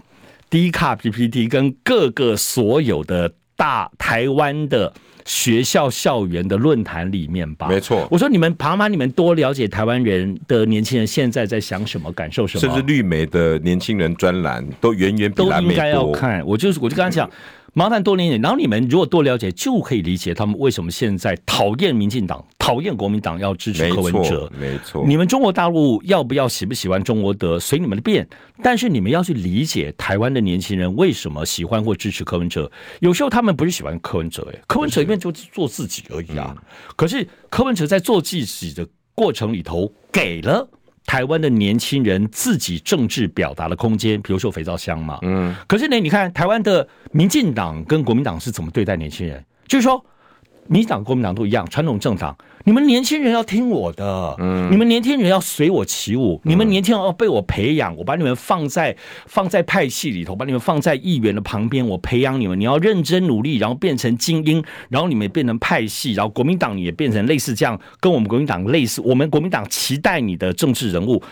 [0.49, 3.33] D 卡 PPT 跟各个所有的。
[3.57, 4.93] 大台湾的
[5.25, 8.07] 学校校园的论坛里面吧，没错。
[8.09, 12.61] 我说你们，爬马你们多了解台湾人的年轻人现在在想什么，感受什么。
[12.61, 15.69] 甚至绿媒的年轻人专栏都远远比蓝媒多。
[15.69, 16.45] 都应该要看。
[16.45, 17.29] 我就是，我就跟他讲。
[17.77, 24.51] 麻烦多念点，然后你们如果多了解，就可以理解他们为什么现在讨厌民进党、讨厌国民党，要支持柯文哲。
[24.59, 28.27] 没错，你们中国大陆要不要喜不喜欢中国德，随你们的便。
[28.63, 32.71] 但是你们要去理解台湾的年轻人为什么喜欢或支持柯文哲。
[32.99, 36.57] 有时候他们不是喜欢柯文哲，哎，柯文哲一边就做自己而已啊。
[36.95, 40.67] 可是柯文哲在做自己的过程里头，给了。
[41.07, 49.43] 台湾的年轻人自己政治表达的空间，比如说肥皂箱嘛，嗯，可是呢，你看台湾的民进党跟国民党是怎么对待年轻人？
[49.67, 50.05] 就是说。
[50.69, 58.93] 民进党、国民党都一样，传统政党，你们年轻人要听我的，嗯，你们年轻人要随我起舞，你们年轻人要被我培养，我把你们放在
[59.25, 71.23] 放在派系里头，把你们放在议员的旁边，我培养你们，你要认真努力，然后变成精英，然后你们也变成派系，然后国民党也变成类似这样，跟我们国民党类似，我们国民党期待你的政治人物。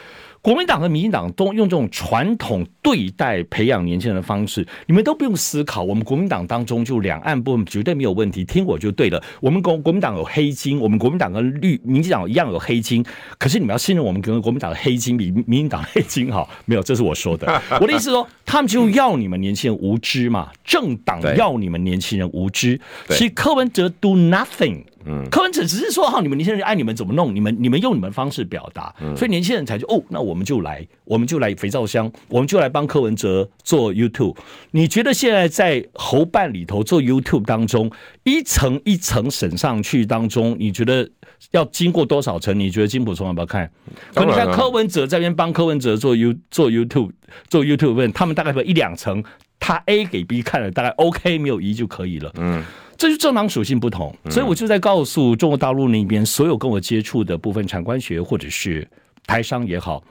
[0.45, 5.81] 国民党和民进党都用这种传统对待培养年轻人的方式，你们都不用思考。
[5.81, 9.19] 我们国民党当中就两岸部分绝对没有问题，听我就对了。
[9.41, 13.03] 我们国国民党有黑金，我们国民党跟绿民进党一样有黑金。
[13.39, 16.47] 可是你们要信任我们跟国民党的黑金比民进党黑金好？
[16.65, 17.47] 没有，这是我说的。
[17.81, 22.79] 我的意思说，他们就要你们年轻人无知嘛，政党要你们年轻人无知。
[23.09, 24.83] 其实柯文哲 do nothing。
[25.05, 34.35] 嗯，柯文哲只是说哈，你们年轻人爱你们怎么弄，你们你们用你们方式表达，所以年轻人才就哦，那我们就来，我们就来肥皂箱，我们就来帮柯文哲做 YouTube。
[34.71, 37.91] 你觉得现在在侯办里头做 YouTube 当中，
[38.23, 41.07] 一层一层审上去当中，你觉得
[41.51, 42.59] 要经过多少层？
[42.59, 43.69] 你觉得金普聪要不要看？
[44.13, 47.11] 可你看柯文哲这边帮柯文哲做 You 做 YouTube
[47.47, 49.23] 做 YouTube 问他们大概有一两层，
[49.59, 52.31] 他 A 给 B 看了，大概 OK 没有疑就可以了。
[52.37, 52.63] 嗯。
[52.97, 58.87] 这就是政党属性不同，所以我就在告诉中国大陆那边所有跟我接触的部分产官学或者是
[59.27, 60.03] 台商也好，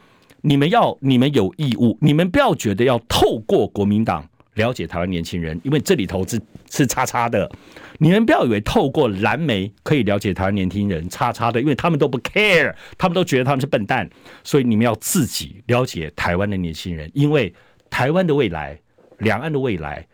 [0.43, 6.39] 你们要你们有义务，你们不要觉得要透过国民党了解台湾年轻人，因为这里头是
[6.71, 7.51] 是叉叉的，
[7.99, 14.07] 你们不要以为透过蓝媒可以了解台湾年轻人叉叉的，因为他们都不 care，他们都觉得他们是笨蛋，
[14.43, 17.53] 所以你们要自己了解台湾的年轻人，因为
[17.89, 18.79] 台湾的未来，
[19.19, 20.07] 两岸的未来。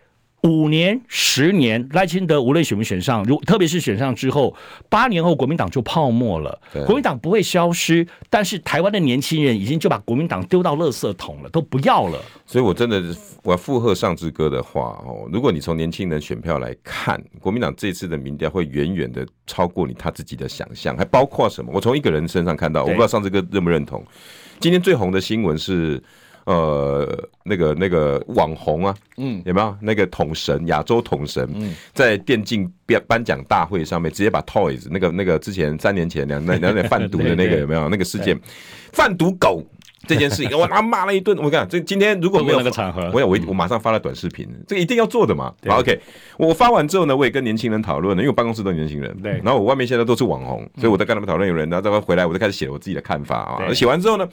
[0.42, 4.54] 五年、十年，赖清德无论选不选上，如特别是选上之后，
[4.88, 6.58] 八年后国民党就泡沫了。
[6.86, 12.18] 国民党不会消失，但是台湾的年轻人已经就把国民党丢到垃圾桶了，都不要了。
[12.46, 13.02] 所以，我真的
[13.42, 15.28] 我要附和上志哥的话哦。
[15.30, 21.70] 如果你从年轻人选票来看，国民党这次的民调会远远的超过你他自己的想象，还包括什么？
[21.74, 24.02] 我从一个人身上看到，我不知道上志哥认不认同。
[24.58, 26.02] 今天最红的新闻是。
[26.44, 29.76] 呃那个那个网红啊，嗯，有没有？
[29.80, 37.88] 那个统神亚洲统神，嗯在电竞颁颁奖大会上面直接把 Toys 那个那个之前三年前两两两点 贩毒的那个有没有？
[37.88, 38.38] 那个事件，
[38.92, 39.64] 贩毒狗。
[40.06, 41.36] 这件事情，我他骂了一顿。
[41.38, 45.54] 我讲，这今天如果没有那个场合，我我我马上发了短视频，这个一定要做的嘛。
[45.66, 46.00] 好，OK，
[46.38, 49.14] 我发完之后呢，我也跟年轻人讨论了，因为我办公室都是年轻人。
[49.22, 49.32] 对。
[49.44, 51.48] 然后我外面现在都是网红，所以我在跟他们讨论。
[51.48, 53.74] 有人，然后再回来，我就开始写我自己的看法啊。
[53.74, 54.28] 写完之后呢，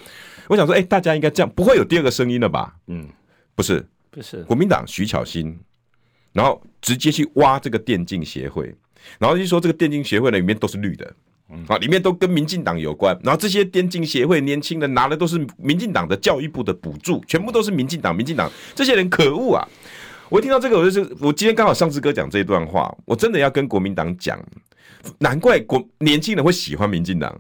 [0.48, 2.74] 我想说，哎，大家应该这样，不会有第二个声音了吧？
[2.88, 3.08] 嗯，
[3.56, 4.44] 不是，不是。
[4.44, 5.58] 国民党徐巧芯，
[6.32, 8.74] 然后直接去挖这个电竞协会，
[9.20, 11.14] 然后就说这个电竞协会呢里面都是绿的。
[11.68, 19.68] 啊，里面都跟民进党有关，然后这些电竞协会年轻人拿的都是民进党的教育部的补助，全部都是民进党，民进党这些人可恶啊！
[20.30, 24.38] 我一听到这个，我就是我今天刚好上次哥讲这一段话，我真的要跟国民党讲，
[25.20, 27.34] 难怪国年轻人会喜欢民进党，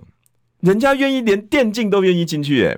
[0.62, 2.78] 人家愿意连电竞都愿意进去，哎，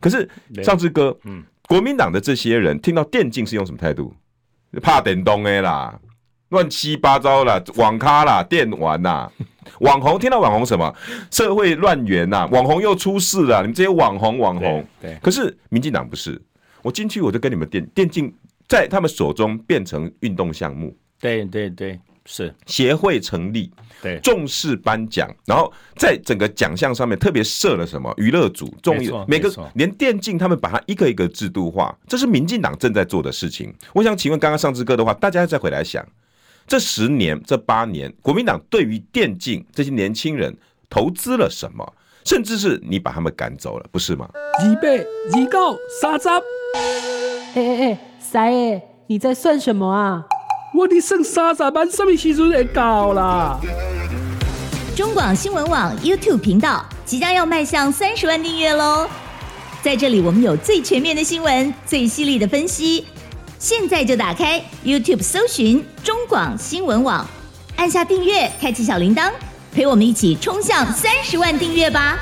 [0.00, 0.28] 可是
[0.64, 4.12] 上次哥，嗯，国民党的这些人听到电竞是用什么态度？
[4.82, 6.00] 怕电动的啦，
[6.48, 9.30] 乱七八糟啦，网咖啦，电玩呐。
[9.80, 10.94] 网红听到网红什么
[11.30, 12.48] 社会乱源呐？
[12.50, 14.84] 网红又出事了，你们这些网红网红。
[15.00, 16.40] 对，对，可是民进党不是，
[16.82, 18.32] 我进去我就跟你们电电竞
[18.68, 20.96] 在他们手中变成运动项目。
[21.20, 23.70] 对对对，是协会成立，
[24.02, 33.72] 对，重视颁奖，然后在整个奖项上面特别设了什么娱乐组、综艺，每个连电竞他们把它一个一个制度化，这是民进党正在做的事情。
[33.94, 36.06] 我想请问刚刚上次哥的话，大家再回来想。
[36.66, 40.56] 这十年、这八年，国民党对于电竞这些年轻人
[40.88, 41.94] 投资了什么？
[42.24, 44.26] 甚至是你把他们赶走了，不是吗？
[44.32, 46.40] 二八二九三十，哎
[47.54, 50.24] 哎哎，三爷，你在算什么啊？
[50.74, 53.60] 我的剩三十万，什么时阵会到啦？
[54.96, 59.06] 中广新闻网 YouTube 频道即将要迈向三十万订阅喽！
[59.82, 63.04] 在这里，我们有最全面的新闻，最犀利的分析。
[63.64, 67.26] 现在就打开 YouTube 搜寻中广新闻网，
[67.76, 69.32] 按下订阅，开启小铃铛，
[69.72, 72.18] 陪我们一起冲向三十万订阅吧！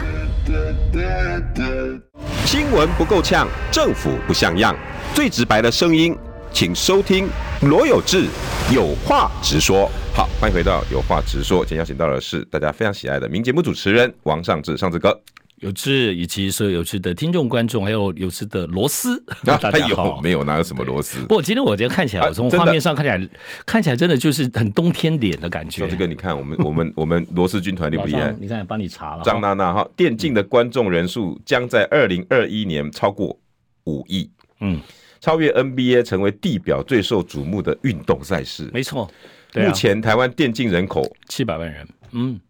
[2.46, 4.72] 新闻不够呛，政府不像样，
[5.14, 6.16] 最直白的声音，
[6.52, 7.28] 请收听
[7.62, 8.28] 罗有志
[8.72, 9.90] 有话直说。
[10.14, 15.20] 好，欢迎回到有话直说，今天邀请到的是大家非常喜爱的名节目主持人王尚志，上志哥。
[15.62, 20.20] 有志以及所有有志的听众观众，还有有志的螺丝， 大家好。
[20.20, 21.20] 没有哪有什么螺丝？
[21.20, 23.28] 不过今天我觉得看起来，我从画面上看起来，
[23.64, 25.86] 看起来真的就是很冬天脸的感觉。
[25.86, 28.34] 这个你看，我们我们 我们螺丝军团厉不厉害？
[28.40, 29.22] 你看，帮你查了。
[29.22, 33.38] 张娜娜哈，电竞的观众人数将在二零二一年超过
[33.84, 34.80] 五亿，嗯，
[35.20, 38.68] 超越 NBA 成为地表最受瞩目的运动赛事。
[38.74, 39.08] 没错，
[39.54, 42.40] 目前台湾电竞人口七百万人，嗯，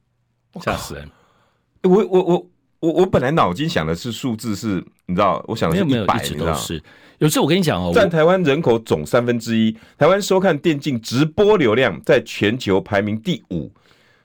[0.63, 1.07] 吓死人。
[1.83, 2.47] 我我我。
[2.83, 6.59] 我我本来脑筋想的是数字是，你知道，我想的是一百，你知道，
[7.19, 13.71] 有次我跟你讲哦，占台湾人口总三分之一，台湾收看电竞直播流量在全球排名第五，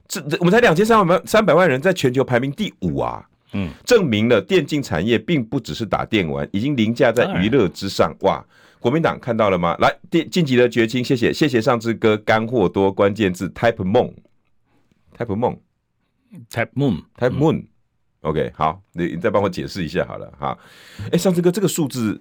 [0.08, 8.12] 这我们才两千三百万三百万人，在全球排名第五啊，嗯，证明了电竞产业并不只是打电玩，已经凌驾在娱乐之上。
[8.22, 8.44] 哇，
[8.80, 9.76] 国民党看到了吗？
[9.78, 14.12] 来，电晋级的绝情，谢谢谢谢上之哥，干货多，关键字 type 梦
[15.16, 15.56] ，type 梦
[16.50, 17.66] ，type moon，type moon。
[18.22, 20.58] OK，好，你你再帮我解释一下好了哈。
[21.06, 22.20] 哎、欸，上次哥，这个数字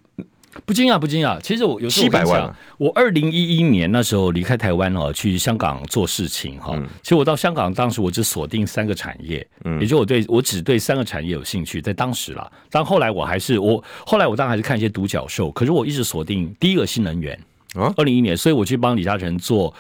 [0.65, 1.41] 不惊讶，不惊讶。
[1.41, 2.55] 其实我有七百万。
[2.79, 6.75] 我二零一一年那时候离开台湾哦，去香港做事情哈。
[6.77, 12.51] 嗯、其实我到香港当时我只锁定三个产业，嗯，也就我对我只对三个产业有兴趣，在当时啦。
[12.71, 17.39] 但后来我还是我后来我当然还是看一些独角兽，可是我一直锁定第一个新能源
[17.75, 17.93] 啊。
[17.97, 19.75] 二零一一年，所以我去帮李嘉诚做。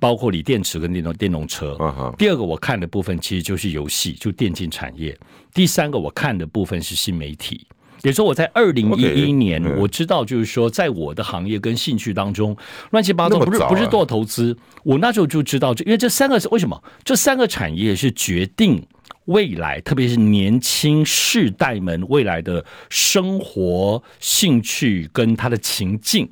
[0.00, 1.78] 包括锂电池跟电动电动车。
[2.18, 5.18] 第二个我看的部分其实就是游戏，就电竞产业。
[5.54, 7.66] 第三个我看的部分是新媒体。
[8.02, 12.54] 也就是说，我在二零一一年我知道，就是说，在我的行业跟兴趣当中，
[12.90, 14.54] 乱七八糟不是不是做投资。
[14.82, 16.84] 我那时候就知道，因为这三个是为什么？
[17.02, 18.86] 这三个产业是决定
[19.24, 26.28] 未来，特别是年轻世代们未来的生活、兴趣跟他的情境。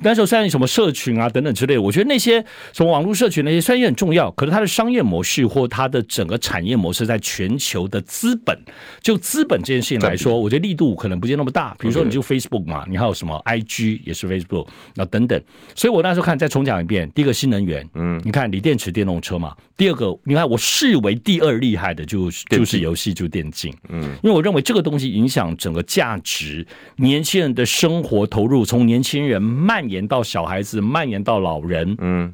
[0.00, 8.58] 那时候虽然什么社群啊等等之类，我觉得那些什么网络社群那些虽然也很重要，可是它的商业模式或它的整个产业模式，在全球的资本，
[9.00, 11.76] 就资本这件事情来说，我觉得力度可能不见那么大。
[11.78, 15.40] 比如说你就 Facebook 嘛，你还有什么 IG 也是 Facebook，那等等。
[15.74, 19.54] 所以我那时候看再重讲一遍，第一个新能源，嗯，你看锂电池电动车嘛。
[19.76, 29.67] 第二个，你看我视为第二厉害的就是就是游戏，就电竞，嗯，因为我认为这个东西影响整个价值，年轻人的生活投入，从年轻人。
[29.68, 32.32] 蔓延到小孩子，蔓延到老人，嗯，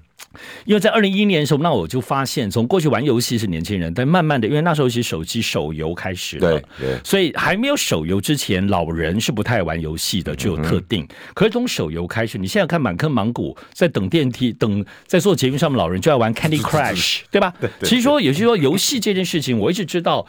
[0.66, 11.03] 因为在二零一一年的时候，那我就发现，从过去玩游戏是年轻人，但慢慢的，因为那时候是手机手游开始了，对对，所以还没有手游之前，老人是不太玩游戏的，只有特定。
[11.03, 17.53] 嗯、可是从手游开始，你现在看满坑满谷，在等电梯、等在坐捷运上面，老人就要玩 Candy Crush，对吧？
[17.61, 17.89] 对，对，对。
[17.89, 20.24] 其实说，也就是说，游戏这件事情，我一直知道。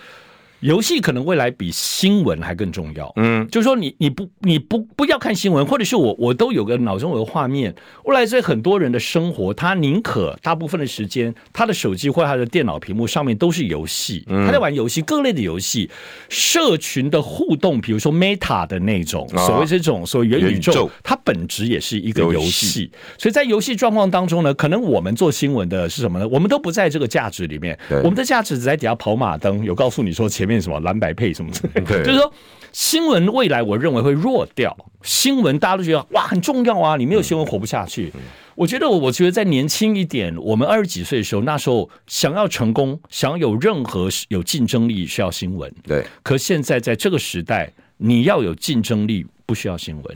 [0.61, 7.75] 游戏可能未来比新闻还更重要，嗯，就是说你你不你不不要看新闻，或者是我我都有个脑中有个画面。
[8.05, 15.87] 未来在很多人的生活，他宁可大部分的时间，他的手机或他的电脑屏幕上面都是游戏，他在玩游戏，各类的游戏，
[16.29, 22.89] 社群的互动，比如说 Meta 的那种所谓这种所谓元宇宙，它本质也是一个游戏。
[23.19, 26.27] 所以在游戏状况当中呢，可能我们做新闻的是什么呢？
[26.27, 30.54] 我们都不在这个价值里面，我们的价值只在底下跑马灯，有告诉你说前面。
[30.61, 32.33] 什么蓝白配什么之类的，就是说
[32.71, 34.75] 新闻未来我认为会弱掉。
[35.03, 38.11] 新闻大家都觉得哇很重要啊，你没有新闻活不下去。
[38.55, 45.71] 我觉得我我觉得在年轻一点，我们二十几岁的时候，那时候想要成功，想要有任何有竞争力，需要新闻。
[45.83, 50.15] 对，可现在在这个时代，你要有竞争力，不需要新闻。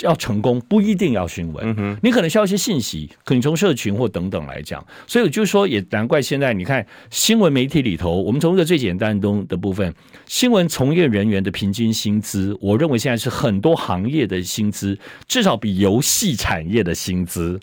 [0.00, 4.84] 要成功不一定要新闻，你可能需要一些信息，可能从社群或等等来讲。
[5.06, 9.94] 所以我就说，也难怪现在你看新闻媒体里头，我们从一个最简单的的部分，
[10.26, 17.60] 新闻从业人员的平均薪资，我认为现在是很多行业的薪资，至少比游戏产业的薪资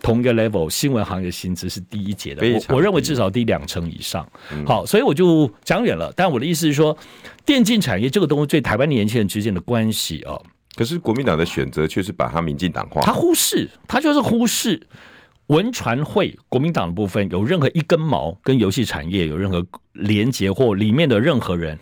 [0.00, 2.46] 同一个 level，新闻行业薪资是第一截的。
[2.68, 4.26] 我我认为至少低两成以上。
[4.66, 6.12] 好，所以我就讲远了。
[6.16, 6.96] 但我的意思是说，
[7.44, 10.40] 电竞产业这个东西对台湾年轻人之间的关系啊。
[10.76, 14.84] 可是国民党的选择却是把他民进党化，他忽视，他就是忽视
[15.46, 21.78] 文传会国民党的部分有任何一根毛跟游戏产业有任何连结或里面的任何人，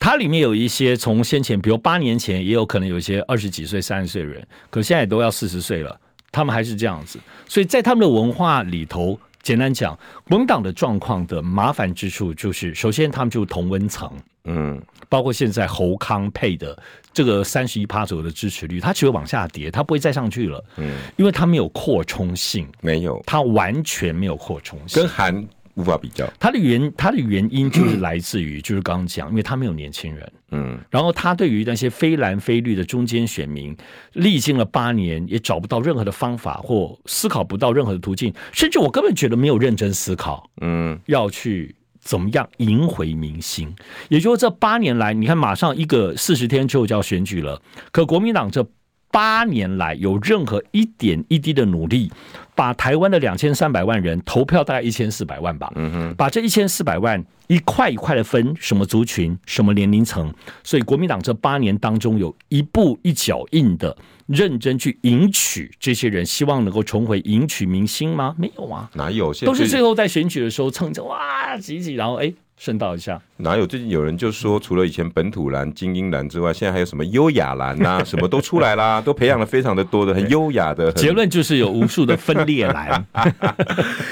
[0.00, 6.00] 它里面有一些从先前，比如八年前也有可能有一些二十几岁、三十岁的人，可现在也都要四十岁了，
[6.32, 9.96] 他们还是这样子，所以在他们的文化里头，简单讲，
[10.28, 14.10] 国民党的状况的麻烦之处就是，首先他们就是同温层，
[14.46, 16.76] 嗯，包括现在侯康配的。
[17.12, 20.64] 这个三十一趴左右的支持率，它只会往下跌，它不会再上去了。
[20.76, 26.26] 嗯，因为它没有扩充性，没有，它完全没有扩充性，跟韩无法比较。
[26.38, 30.32] 它的原它的原因就是来自于，就是刚刚讲，因为它没有年轻人。
[30.50, 33.74] 嗯，然后他对于那些非蓝非绿的中间选民，
[34.12, 40.50] 历经了八年，也找不到任何的方法或思考不到任何的途径，甚至我根本觉得没有认真思考。
[40.60, 41.74] 嗯，要去。
[42.02, 43.74] 怎么样赢回民心？
[44.08, 47.62] 也就是这八年来，你看，马上一个四十天之后就要选举了。
[47.92, 48.66] 可国民党这
[49.10, 52.10] 八年来有任何一点一滴的努力，
[52.54, 60.32] 把台湾的两千三百万人投票大概一千四百万吧，嗯哼，把这一千四百万一块一块的分什么族群、什么年龄层，
[60.62, 63.96] 所以国民党这八年当中有一步一脚印的。
[64.28, 68.34] 认真去赢取这些人，希望能够重回赢取民心吗？
[68.38, 69.34] 没有啊，哪有？
[69.34, 73.20] 都是最后在选举的时候蹭着哇挤挤，然后哎顺道一下。
[73.38, 73.66] 哪有？
[73.66, 78.04] 最近有人就说，除了以前本土蓝、精英蓝之外，现在还有什么优雅蓝呐、啊？
[78.06, 80.92] 什么都出来啦，都培养了非常的多的很优雅的。
[80.92, 83.04] 结论就是有无数的分裂蓝。
[83.12, 83.32] 哎、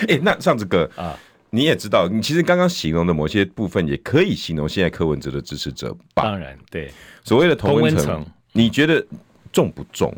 [0.08, 1.16] 欸，那上次哥啊，
[1.50, 6.22] 你也知道，你其实刚刚形容的某些部分，也可以形容现在柯文哲的支持者吧？
[6.24, 6.90] 当然，对
[7.22, 9.04] 所谓的同温层，你觉得？
[9.52, 10.14] 重不重？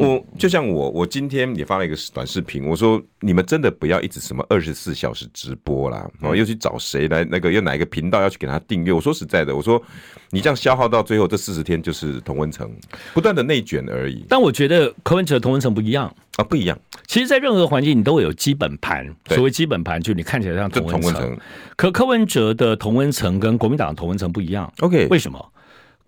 [0.00, 8.92] 我就像我，我今天也发了一个短视频，我说你们真的不要一直什么二十四小时直播啦，然后又去找谁来那个，又哪一个频道要去给他订阅？
[8.92, 9.82] 我说实在的，我说
[10.30, 12.70] 你这样消耗到最后，这四十天就是同温层
[13.14, 14.26] 不断的内卷而已。
[14.28, 16.78] 但我觉得柯文哲同温层不一样啊，不一样。
[17.06, 19.06] 其实，在任何环境，你都会有基本盘。
[19.28, 21.38] 所谓基本盘，就你看起来像同温层，
[21.76, 24.70] 可柯文哲的同温层跟国民党的同温层不一样。
[24.80, 25.52] OK，为什么？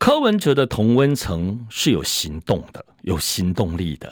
[0.01, 4.11] 柯文哲的同温层是有行动的，有行动力的，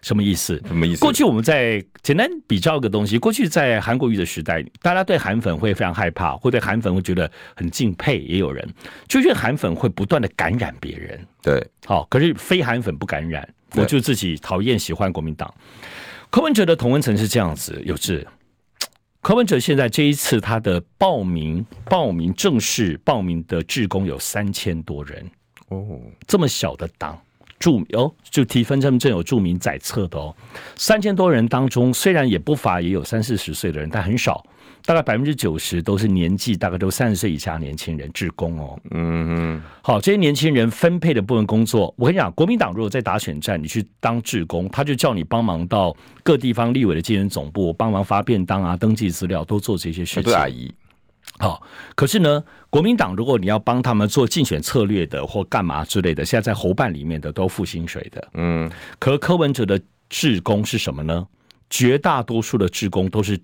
[0.00, 0.62] 什么意思？
[0.68, 1.00] 什么意思？
[1.00, 8.64] 过去我们在简单比较一个东西，过去在韩国瑜的时代，大家对韩粉会非常害怕，会对韩粉会觉得很敬佩，也有人
[9.08, 11.18] 就觉得韩粉会不断的感染别人。
[11.42, 15.52] 对，好，可是非韩粉不感染，我就自己讨厌喜欢国民党。
[16.30, 18.24] 柯文哲的同温层是这样子，有志。
[19.26, 25.28] 柯文哲现在这一次他的报名报名正式报名的志工有三千多人
[25.66, 25.98] 哦，
[26.28, 27.20] 这么小的党，
[27.58, 30.32] 著哦就提分这么正有著名载册的哦，
[30.76, 34.46] 三千多人当中虽然也不乏也有三四十岁的人，但很少。
[34.86, 38.78] 大概百分之九十都是年纪大概都三十岁以下年轻人，职工哦。
[38.92, 39.62] 嗯嗯。
[39.82, 50.32] 好，这些年轻人分配的部分工作，我跟你讲，国民党如果在打选战，你去当志工，他就叫你帮忙到各地方立委的竞选总部，帮忙发便当啊、登记资料，都做这些事情。
[50.32, 50.72] 阿姨。
[51.38, 51.60] 好，
[51.96, 58.28] 可是呢，国民党如果你要帮他们做竞选策略的或干嘛之类的，现在在侯办里面的都付薪水的。
[58.34, 58.70] 嗯。
[59.00, 61.26] 可柯文哲的志工是什么呢？
[61.68, 63.36] 绝大多数的志工都是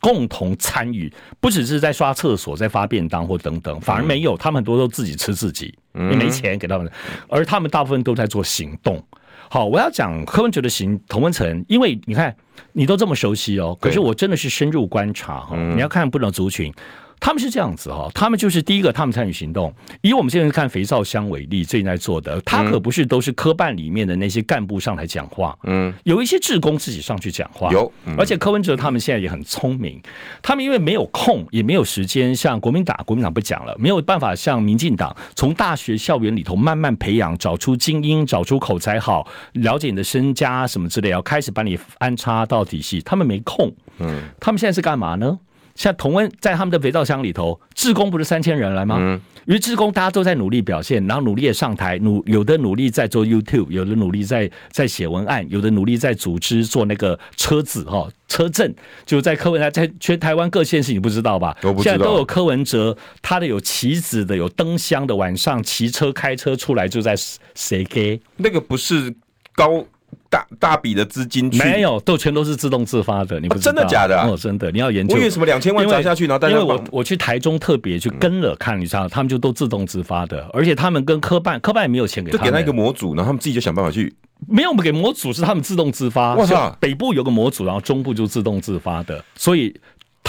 [0.00, 6.90] 共同参与，不只是在刷厕所、在发便当或等等，反而没有，他们很多都自己吃自己，因为没钱给他们，
[7.28, 9.02] 而他们大部分都在做行动。
[9.48, 12.34] 好，我要讲柯文哲的行童文成，因为你看
[12.72, 16.72] 你都这么熟悉哦，可是我真的是深入观察哈，你要看不同族群。
[17.20, 19.72] 他们是这样子哈，他们就是第一个，他们参与行动。
[20.00, 30.00] 以我们现在看肥皂箱为例，最近在做的，他可不是都是科办里面的那些干部上来讲话，嗯，有一些志工自己上去讲话，有，而且柯文哲他们现在也很聪明，
[30.40, 45.38] 他们因为没有空，也没有时间，像国民党，国民党不讲了，没有办法像民进党从大学校园里头慢慢培养，找出精英，找出口才好，了解你的身家什么之类，要开始把你安插到体系，他们没空，嗯，他们现在是干嘛呢？
[45.80, 48.98] 像同温在他们的肥皂箱里头，志工不是三千人来吗？
[49.00, 58.74] 嗯，因为志工大家都在努力表现，然后努力的上台，努有的努力在做 YouTube，有的努力在在写文案，有的努力在组织做那个车子哈车阵，
[59.06, 61.56] 就在柯文哲在全台湾各县市，你不知道吧？
[61.62, 61.92] 都不知道。
[61.92, 67.14] 现在都有柯文哲，他的有旗子的，有灯箱的，晚上骑车开车出来就在
[67.54, 69.14] 谁给那个不是
[69.54, 69.82] 高。
[70.28, 74.28] 大大笔的资金没有，都全都是自动自发的，你真的假的、啊？
[74.28, 75.16] 哦，真的，你要研究。
[75.16, 84.14] 为什么两千万砸下去，然后大家因为我我去台中特别去跟了看，你知道，他们就都自动自发的，而且他们跟科办，科办也没有钱给他们，就给他一个模组，然后他们自己就想办法去。
[84.48, 86.34] 没有给模组，是他们自动自发。
[86.34, 89.74] 哇塞，北部有个模组，然后中部就自动自发的，所以。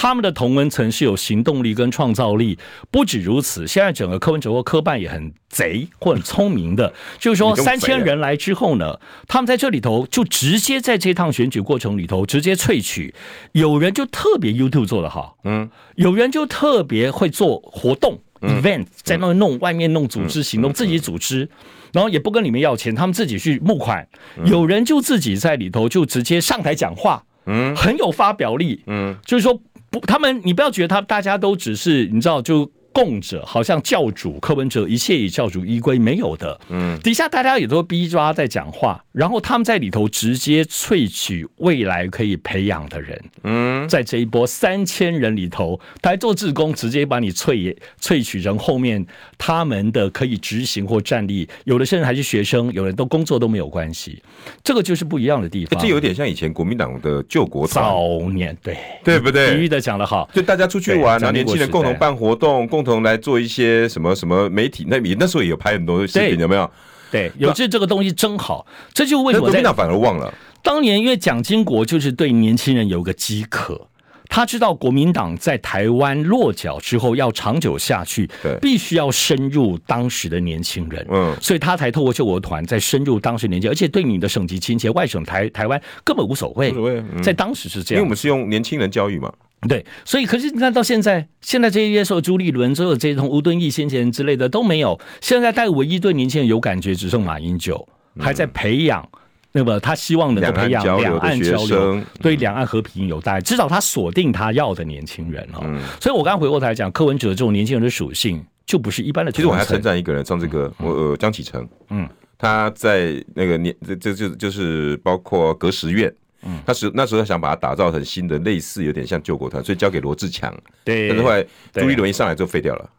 [0.02, 2.58] 他们的同文层是有行动力跟创造力，
[2.90, 3.68] 不止如此。
[3.68, 13.14] 现在整个科文哲或科办也很贼或很聪明的，就是说三千人来之后呢，他们在这里头就直接在这趟选举过程里头直接萃取，
[13.52, 21.48] 有人就特别 YouTube 做得好，嗯，有人就特别会做活动 event，在那弄外面弄组织行动，自己组织，
[21.94, 24.08] 然后也不跟你们要钱，他们自己去募款，
[24.46, 29.62] 有人就自己在里头就直接上台讲话，嗯，很有发表力，嗯，就是说。
[29.92, 32.72] 不，他们你不要觉得他大家都只是你知道就。
[32.94, 36.60] 供者好像教主柯文哲，一切以教主依归，没有的。
[36.70, 43.24] 嗯，底下大家也都逼抓在讲话，然后他们在里头直接萃取未来可以培养的人。
[43.44, 49.06] 嗯，在这一波三千人里头，他做志工，直接把你萃萃取成后面
[49.38, 51.48] 他们的可以执行或站立。
[51.64, 54.22] 有的甚至还是学生，有人都工作都没有关系。
[54.64, 55.82] 这个就是不一样的地方。
[55.82, 57.86] 这有点像以前国民党的救国团。
[57.86, 59.56] 早年对对不对？
[59.56, 62.81] 比喻的讲的好，就大家出去玩，然后年轻人共同办活动，共。
[62.82, 66.70] 共同来做一些什么什么媒体，那你那时候也有拍很多视频，有没有？
[67.12, 70.34] 对，有这这个东西真好，这就为什么国民党反而忘了？
[70.64, 73.88] 当年因为蒋经国就是对年轻人有个饥渴，
[74.32, 89.30] 他知道国民党在台湾落脚之后要长久下去，对，必须要深入当时的年轻人，嗯，所以他才透过救国团在深入当时年轻人，而且对你的省级亲戚、外省台台湾根本无所谓，无所谓，嗯，在当时是这样，因为我们是用年轻人教育嘛。
[89.68, 95.00] 对，所以可是你看到现在，现在这些时候朱立伦、所有这种吴敦义先前之类的都没有。
[95.20, 99.08] 现在但唯一对年轻人有感觉，只剩马英九还在培养，
[99.54, 103.42] 那么他希望能够培养两岸交流，对两岸和平有待。
[103.42, 105.62] 至少他锁定他要的年轻人哈。
[106.00, 109.32] 所以我刚刚回过头来讲，柯文哲这种年轻人的属性就不是一般的。
[109.32, 116.14] 其实我还称赞一个人，唱这个我呃江启程，嗯，他在那个年这这就就是包括隔十院。
[116.44, 120.52] 嗯，他时那时候想把它打造成新的类似，有点像救国团，所以交给罗志强。
[120.86, 122.90] 对，但是后来朱一伦一上来就废掉了，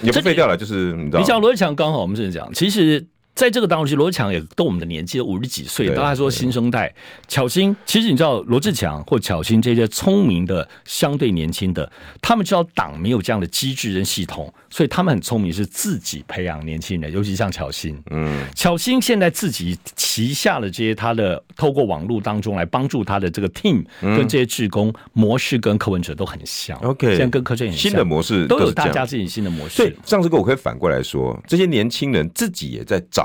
[0.00, 1.20] 也不废掉了，就是你知道。
[1.20, 3.06] 你讲罗志强刚好，我们是讲，其实。
[3.34, 6.94] 在这个当中，其实罗志强也跟我们的年纪都五十几岁，大家说新生代
[7.26, 17.98] 巧芯，其实你知道罗志强或巧芯这些聪明的、相对年轻的，他们知道党没有这样的机制跟系统，所以他们很聪明，是自己培养年轻人，尤其像巧芯。
[18.10, 26.78] 嗯，巧芯现在自己旗下的这些他的透过网络当中来帮助他的这个 team 跟这些志工模式跟柯文哲都很像。
[26.80, 29.78] OK，现在跟柯震宇新的模式都有大家自己新的模式。
[29.78, 33.21] 对，上次跟我可以反过来说，这些年轻人自己也在找。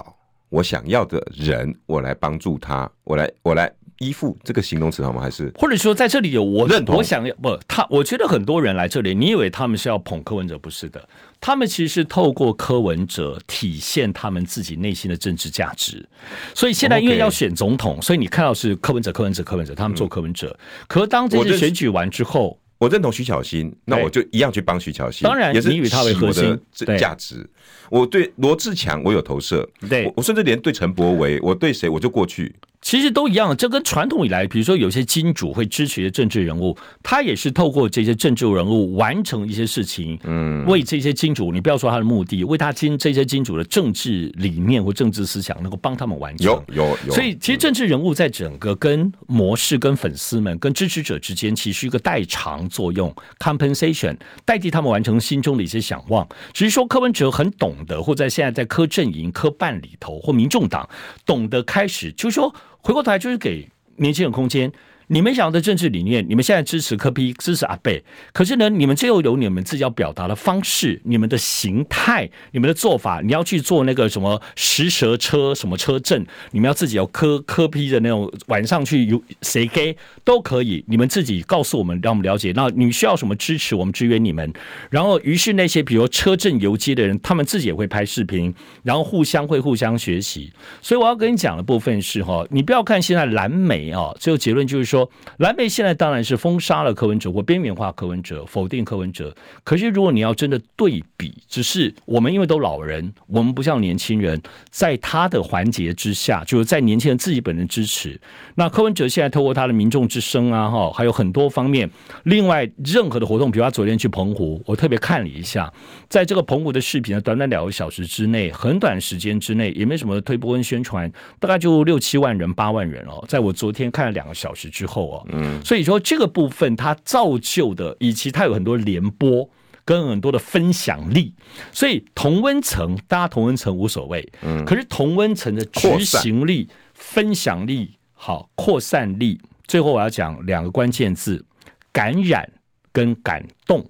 [0.49, 5.21] 我想要的人，我来帮助他，我来，我来依附这个形容词好吗？
[5.21, 6.95] 还是或者说在这里有我认同？
[6.95, 7.85] 我想要不他？
[7.89, 11.07] 我觉得很多人来这里，你以为他们是要捧柯文哲，不是的，
[11.41, 16.07] 他们其实是透过柯文哲体现他们自己内心的政治价值。
[16.53, 20.57] 所以现在因为要选总统，所以你看到是柯文哲、柯文哲、柯文哲，他们做柯文哲。
[20.87, 22.59] 可是当这次选举完之后。
[22.77, 25.27] 我认同徐巧芯，那我就一样去帮徐巧芯。
[25.27, 26.59] 当然，也是以他为核心
[26.97, 27.47] 价值。
[27.89, 32.53] 我对罗志强我有投射，对我甚至连对陈柏维，我对谁我就过去。
[32.79, 46.45] 其实都一样，这跟传统以来，比如说有些金主会支持的政治人物，他也是透过这些政治人物完成一些事情，嗯，为这些金主，你不要说他的目的，为他金这些金主的政治理念或政治思想能够帮他们完成。
[46.45, 47.13] 有有有。
[47.13, 54.15] 所以，其实政治人物在整个跟模式、跟粉丝们、跟支持者之间，其实是一个代偿作用 （compensation），
[54.45, 56.25] 代替他们完成心中的一些想望。
[56.53, 60.87] 只是说柯文哲很懂得，或在现在在柯阵营、柯办里头，或民众党
[61.25, 62.55] 懂得开始，就是说。
[62.87, 64.71] 回过头来就是给年轻人空间。
[65.09, 68.03] 你们想要的政治理念，你们现在支持柯 P，支持阿贝，
[68.33, 79.95] 可是呢，你们最后有你们自己要表达的方式，你们的形态，你们的做法，你要去做那个什么食蛇车什么车阵，你们要自己要科科 P 的那种，晚上去有谁给
[80.25, 82.51] 都可以，你们自己告诉我们，让我们了解。
[82.53, 84.51] 那你需要什么支持，我们支援你们。
[84.89, 88.53] 然后，于是那些比如车阵游街的人，他们自己也会拍视频，
[88.83, 90.51] 然后互相会互相学习。
[90.81, 94.96] 所以我要跟你讲的部分是哈，你不要看现在蓝媒啊，最后结论就是说。
[94.97, 99.35] 说蓝媒现在当然是封杀了柯文哲或边缘化柯文哲，否定柯文哲。
[99.63, 104.41] 可是如果你要真的对比，只是我们因为都老人，我们不像年轻人，
[104.71, 108.19] 在他的环节之下，就是在年轻人自己本人支持。
[108.55, 111.87] 那柯文哲现在透过他的民众之声啊，哈，还有很多方面。
[112.23, 115.71] 另外任何的活动，比如他昨天去澎湖，我特别看了一下，
[116.09, 123.23] 在这个澎湖的视频呢，短短两个小时之内，很短时间之内，也没什么推播跟宣传，大概就六七万人、八万人哦。
[123.27, 129.49] 在我昨天看了两个小时之啊，嗯，所以说这个部分它造就的，以及它有很多联播
[129.85, 131.33] 跟很多的分享力，
[131.71, 137.91] 所以同温层，大家同温层无所谓，嗯，可是同温层的执行力、分享力。
[138.19, 139.39] 好，扩散力。
[139.67, 141.45] 最后我要讲两个关键字：
[141.91, 142.49] 感染
[142.91, 143.87] 跟感动。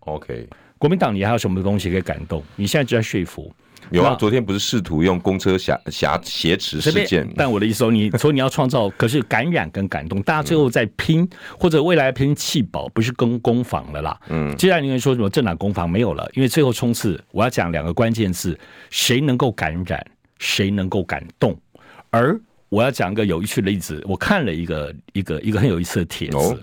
[0.00, 2.42] OK，国民党，你还有什么东西可以感动？
[2.56, 3.54] 你现在就在说服。
[3.90, 7.28] 有啊，昨天不是试图用公车挟挟挟持事件？
[7.36, 11.28] 但我的意思说，你说你要创造， 可是感染跟感动，大家最后在拼，
[11.58, 14.20] 或者未来拼弃保，不是跟攻防了啦。
[14.28, 16.28] 嗯，接下来你会说什么政党攻防没有了？
[16.34, 18.58] 因为最后冲刺，我要讲两个关键字：
[18.90, 20.04] 谁能够感染，
[20.38, 21.56] 谁能够感动，
[22.10, 22.40] 而。
[22.70, 26.36] 我要讲一个有趣的例子，我看了一个一个一个很有意思的帖子。
[26.36, 26.58] 哦、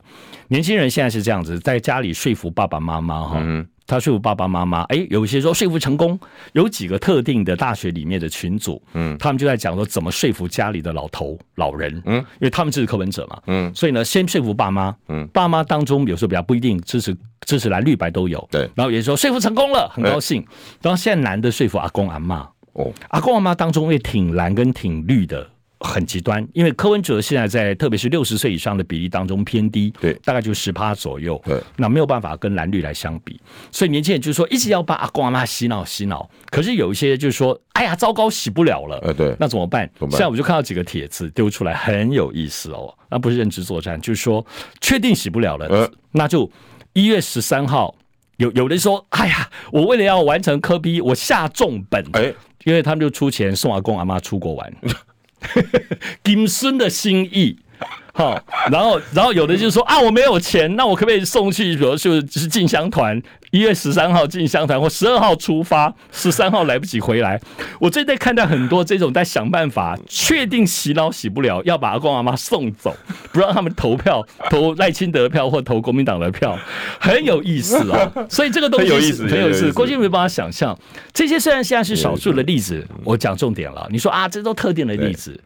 [0.49, 6.17] 年轻人现在是这样子，在家里说服爸爸妈妈哈，嗯、他说服爸爸妈妈，哎，有些说说服成功，
[6.53, 20.45] 有几个特定的大学里面的群组，嗯，他们就在讲说怎么说服家里的老头老人，嗯，因为他们就是柯文哲嘛，嗯，所以呢，先说服爸妈，嗯，爸妈当中有时候比较不一定支持支持蓝绿白都有，对，然后也说说服成功了，很高兴，
[20.81, 25.49] 然后现在男的说服阿公阿妈，哦，阿公阿妈当中会挺蓝跟挺绿的。
[25.81, 33.39] 很极端，因为柯文哲现在在特别是六十岁以上的比例当中偏低，对，大概就十趴左右，对，那没有办法跟蓝绿来相比，
[33.71, 39.89] 所以年轻人就是说一直要把阿公阿妈洗脑洗脑，可是有一些就是说，哎呀，糟糕，洗不了了，呃，对，那怎么办？
[39.97, 40.11] 怎么办？
[40.11, 44.45] 现在我就看到几个帖子丢出来，很有意思哦，那不是认知作战，就是说
[44.79, 46.49] 确定洗不了了，呃，那就
[46.93, 47.95] 一月十三号，
[48.37, 52.33] 有有人说，哎呀，我为了要完成科比我下重本，哎，
[52.65, 54.73] 因为他们就出钱送阿公阿妈出国玩。
[56.23, 57.57] 金孙的心意，
[58.13, 58.37] 好，
[58.69, 63.19] 然后，然后有的就是说啊，我没有钱，那我可不可以送去，比如就是就是进香团，
[63.51, 67.39] 一月十三号进香团，或十二号出发，十三号来不及回来。
[67.79, 72.93] 我最近看到很多这种在想办法，确定洗脑洗不了，要把阿公阿妈送走，
[73.31, 76.59] 不让他们投票，投赖清德票或投国民党的票，
[76.99, 78.11] 很有意思啊。
[78.29, 79.71] 所以这个东西很有意思，很有意思。
[79.71, 80.77] 郭敬没办法想象，
[81.13, 83.87] 这些虽然现在是少数的例子，我讲重点了。
[83.89, 85.39] 你说啊，这都特定的例子。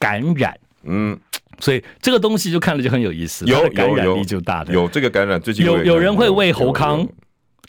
[0.00, 1.18] 感染，嗯，
[1.60, 5.40] 所以这个东西就看了就很有意思，有感染力就大的，有这个感染。
[5.40, 7.06] 最近有有人会为侯康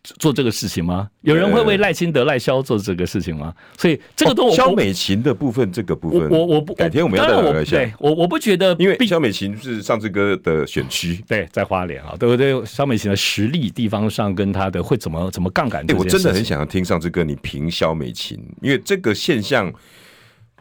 [0.02, 1.10] 做这个事情吗？
[1.22, 3.54] 有人会为赖清德、赖萧做这个事情吗？
[3.78, 7.78] 所以这个都萧美琴的部分，这个部分，我我不改天我们要再聊一下。
[8.00, 12.64] 我我不觉得，因为萧美琴是上次哥的选区，对，在花莲啊，对不对？
[12.66, 15.86] 萧美琴的实力地方上跟他的会怎么怎么杠杆？
[15.86, 19.74] 对我真的很想要听上次哥你评萧美琴，因为这个现象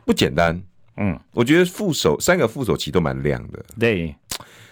[0.04, 0.60] 不简单。
[1.00, 3.64] 嗯，我觉得副手三个副手其实都蛮亮的。
[3.78, 4.12] 对，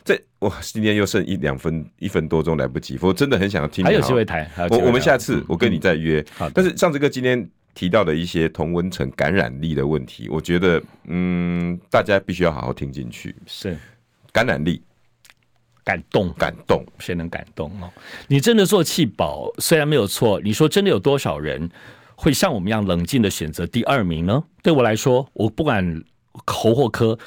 [0.04, 3.84] 这哇，今天又剩一两分一分多钟来不及，我真的很想要听。
[3.84, 6.24] 还有机会谈，我我们下次我跟你再约。
[6.36, 13.34] 好，但是上次哥今天提到的一些同温层感染力的问题，我觉得嗯，大家必须要好好听进去。
[13.46, 13.78] 是
[14.32, 14.82] 感染力，
[15.84, 17.88] 感动，感动，谁能感动哦？
[18.26, 21.70] 你真的做弃保，虽然没有错，你说真的有多少人
[22.16, 24.42] 会像我们一样冷静的选择第二名呢？
[24.60, 26.02] 对我来说，我不管。
[26.44, 27.18] 侯或柯，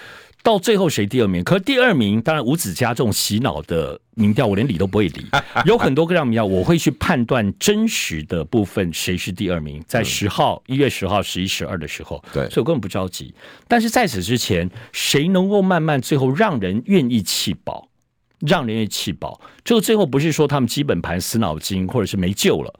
[0.43, 1.43] 到最后谁第二名？
[1.43, 5.25] 可是第二名当然吴子嘉这种洗脑的民调，我连理都不会理。
[5.65, 9.83] 有很多个这样民调，我会去判断真实的部分谁是第二名。
[9.87, 13.33] 在十号、一月十号、十一、十二的时候，对，所以我根本不着急。
[13.67, 17.89] 但是在此之前，谁能够慢慢最后让人愿意弃保？
[18.39, 19.41] 让人愿意弃保？
[19.65, 22.73] 这个最后不是说他们基本盘死脑筋，或者是没救了，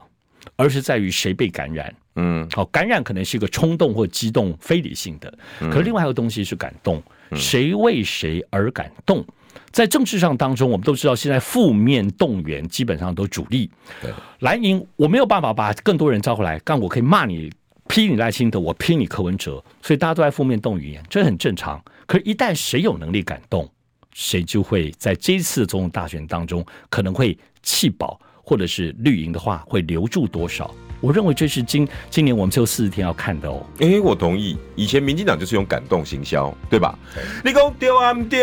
[0.56, 1.94] 而是在于谁被感染。
[2.16, 7.02] 嗯，好，感染可能是一个冲动或激动、非理性的，可是另外一个东西是感动。
[7.36, 9.24] 谁为谁而感动？
[9.70, 13.70] 在政治上当中，我们都知道，现在负面动员基本上都主力。
[14.02, 17.48] 对，蓝营我没有办法把更多人招回来，但我可以骂你、
[17.86, 21.80] 批你赖清德，我批你柯文哲，所以大家都在负面动员，这很正常。
[22.06, 23.70] 可是，一旦谁有能力感动，
[24.12, 30.74] 谁就会在这一次总统大选当中可能会弃保，或者是绿营的话会留住多少。
[31.00, 33.64] 我认为这是今今年我们最后四十天要看的哦。
[33.80, 34.56] 哎、欸，我同意。
[34.76, 36.98] 以前民进党就是用感动行销，对吧？
[37.14, 38.42] 对你讲对啊，唔对？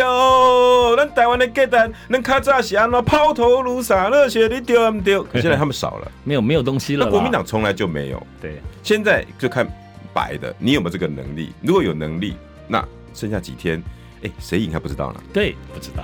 [0.97, 5.19] 咱台湾的鸡蛋能卡扎西安喏，抛头颅洒热血，你对啊唔对？
[5.31, 7.05] 可现在他们少了，没有没有东西了。
[7.05, 8.21] 那国民党从来就没有。
[8.41, 9.67] 对，现在就看
[10.13, 11.51] 白的，你有没有这个能力？
[11.61, 12.35] 如果有能力，
[12.67, 12.83] 那
[13.13, 13.81] 剩下几天，
[14.21, 15.21] 哎、欸，谁赢还不知道呢？
[15.31, 16.03] 对，不知道。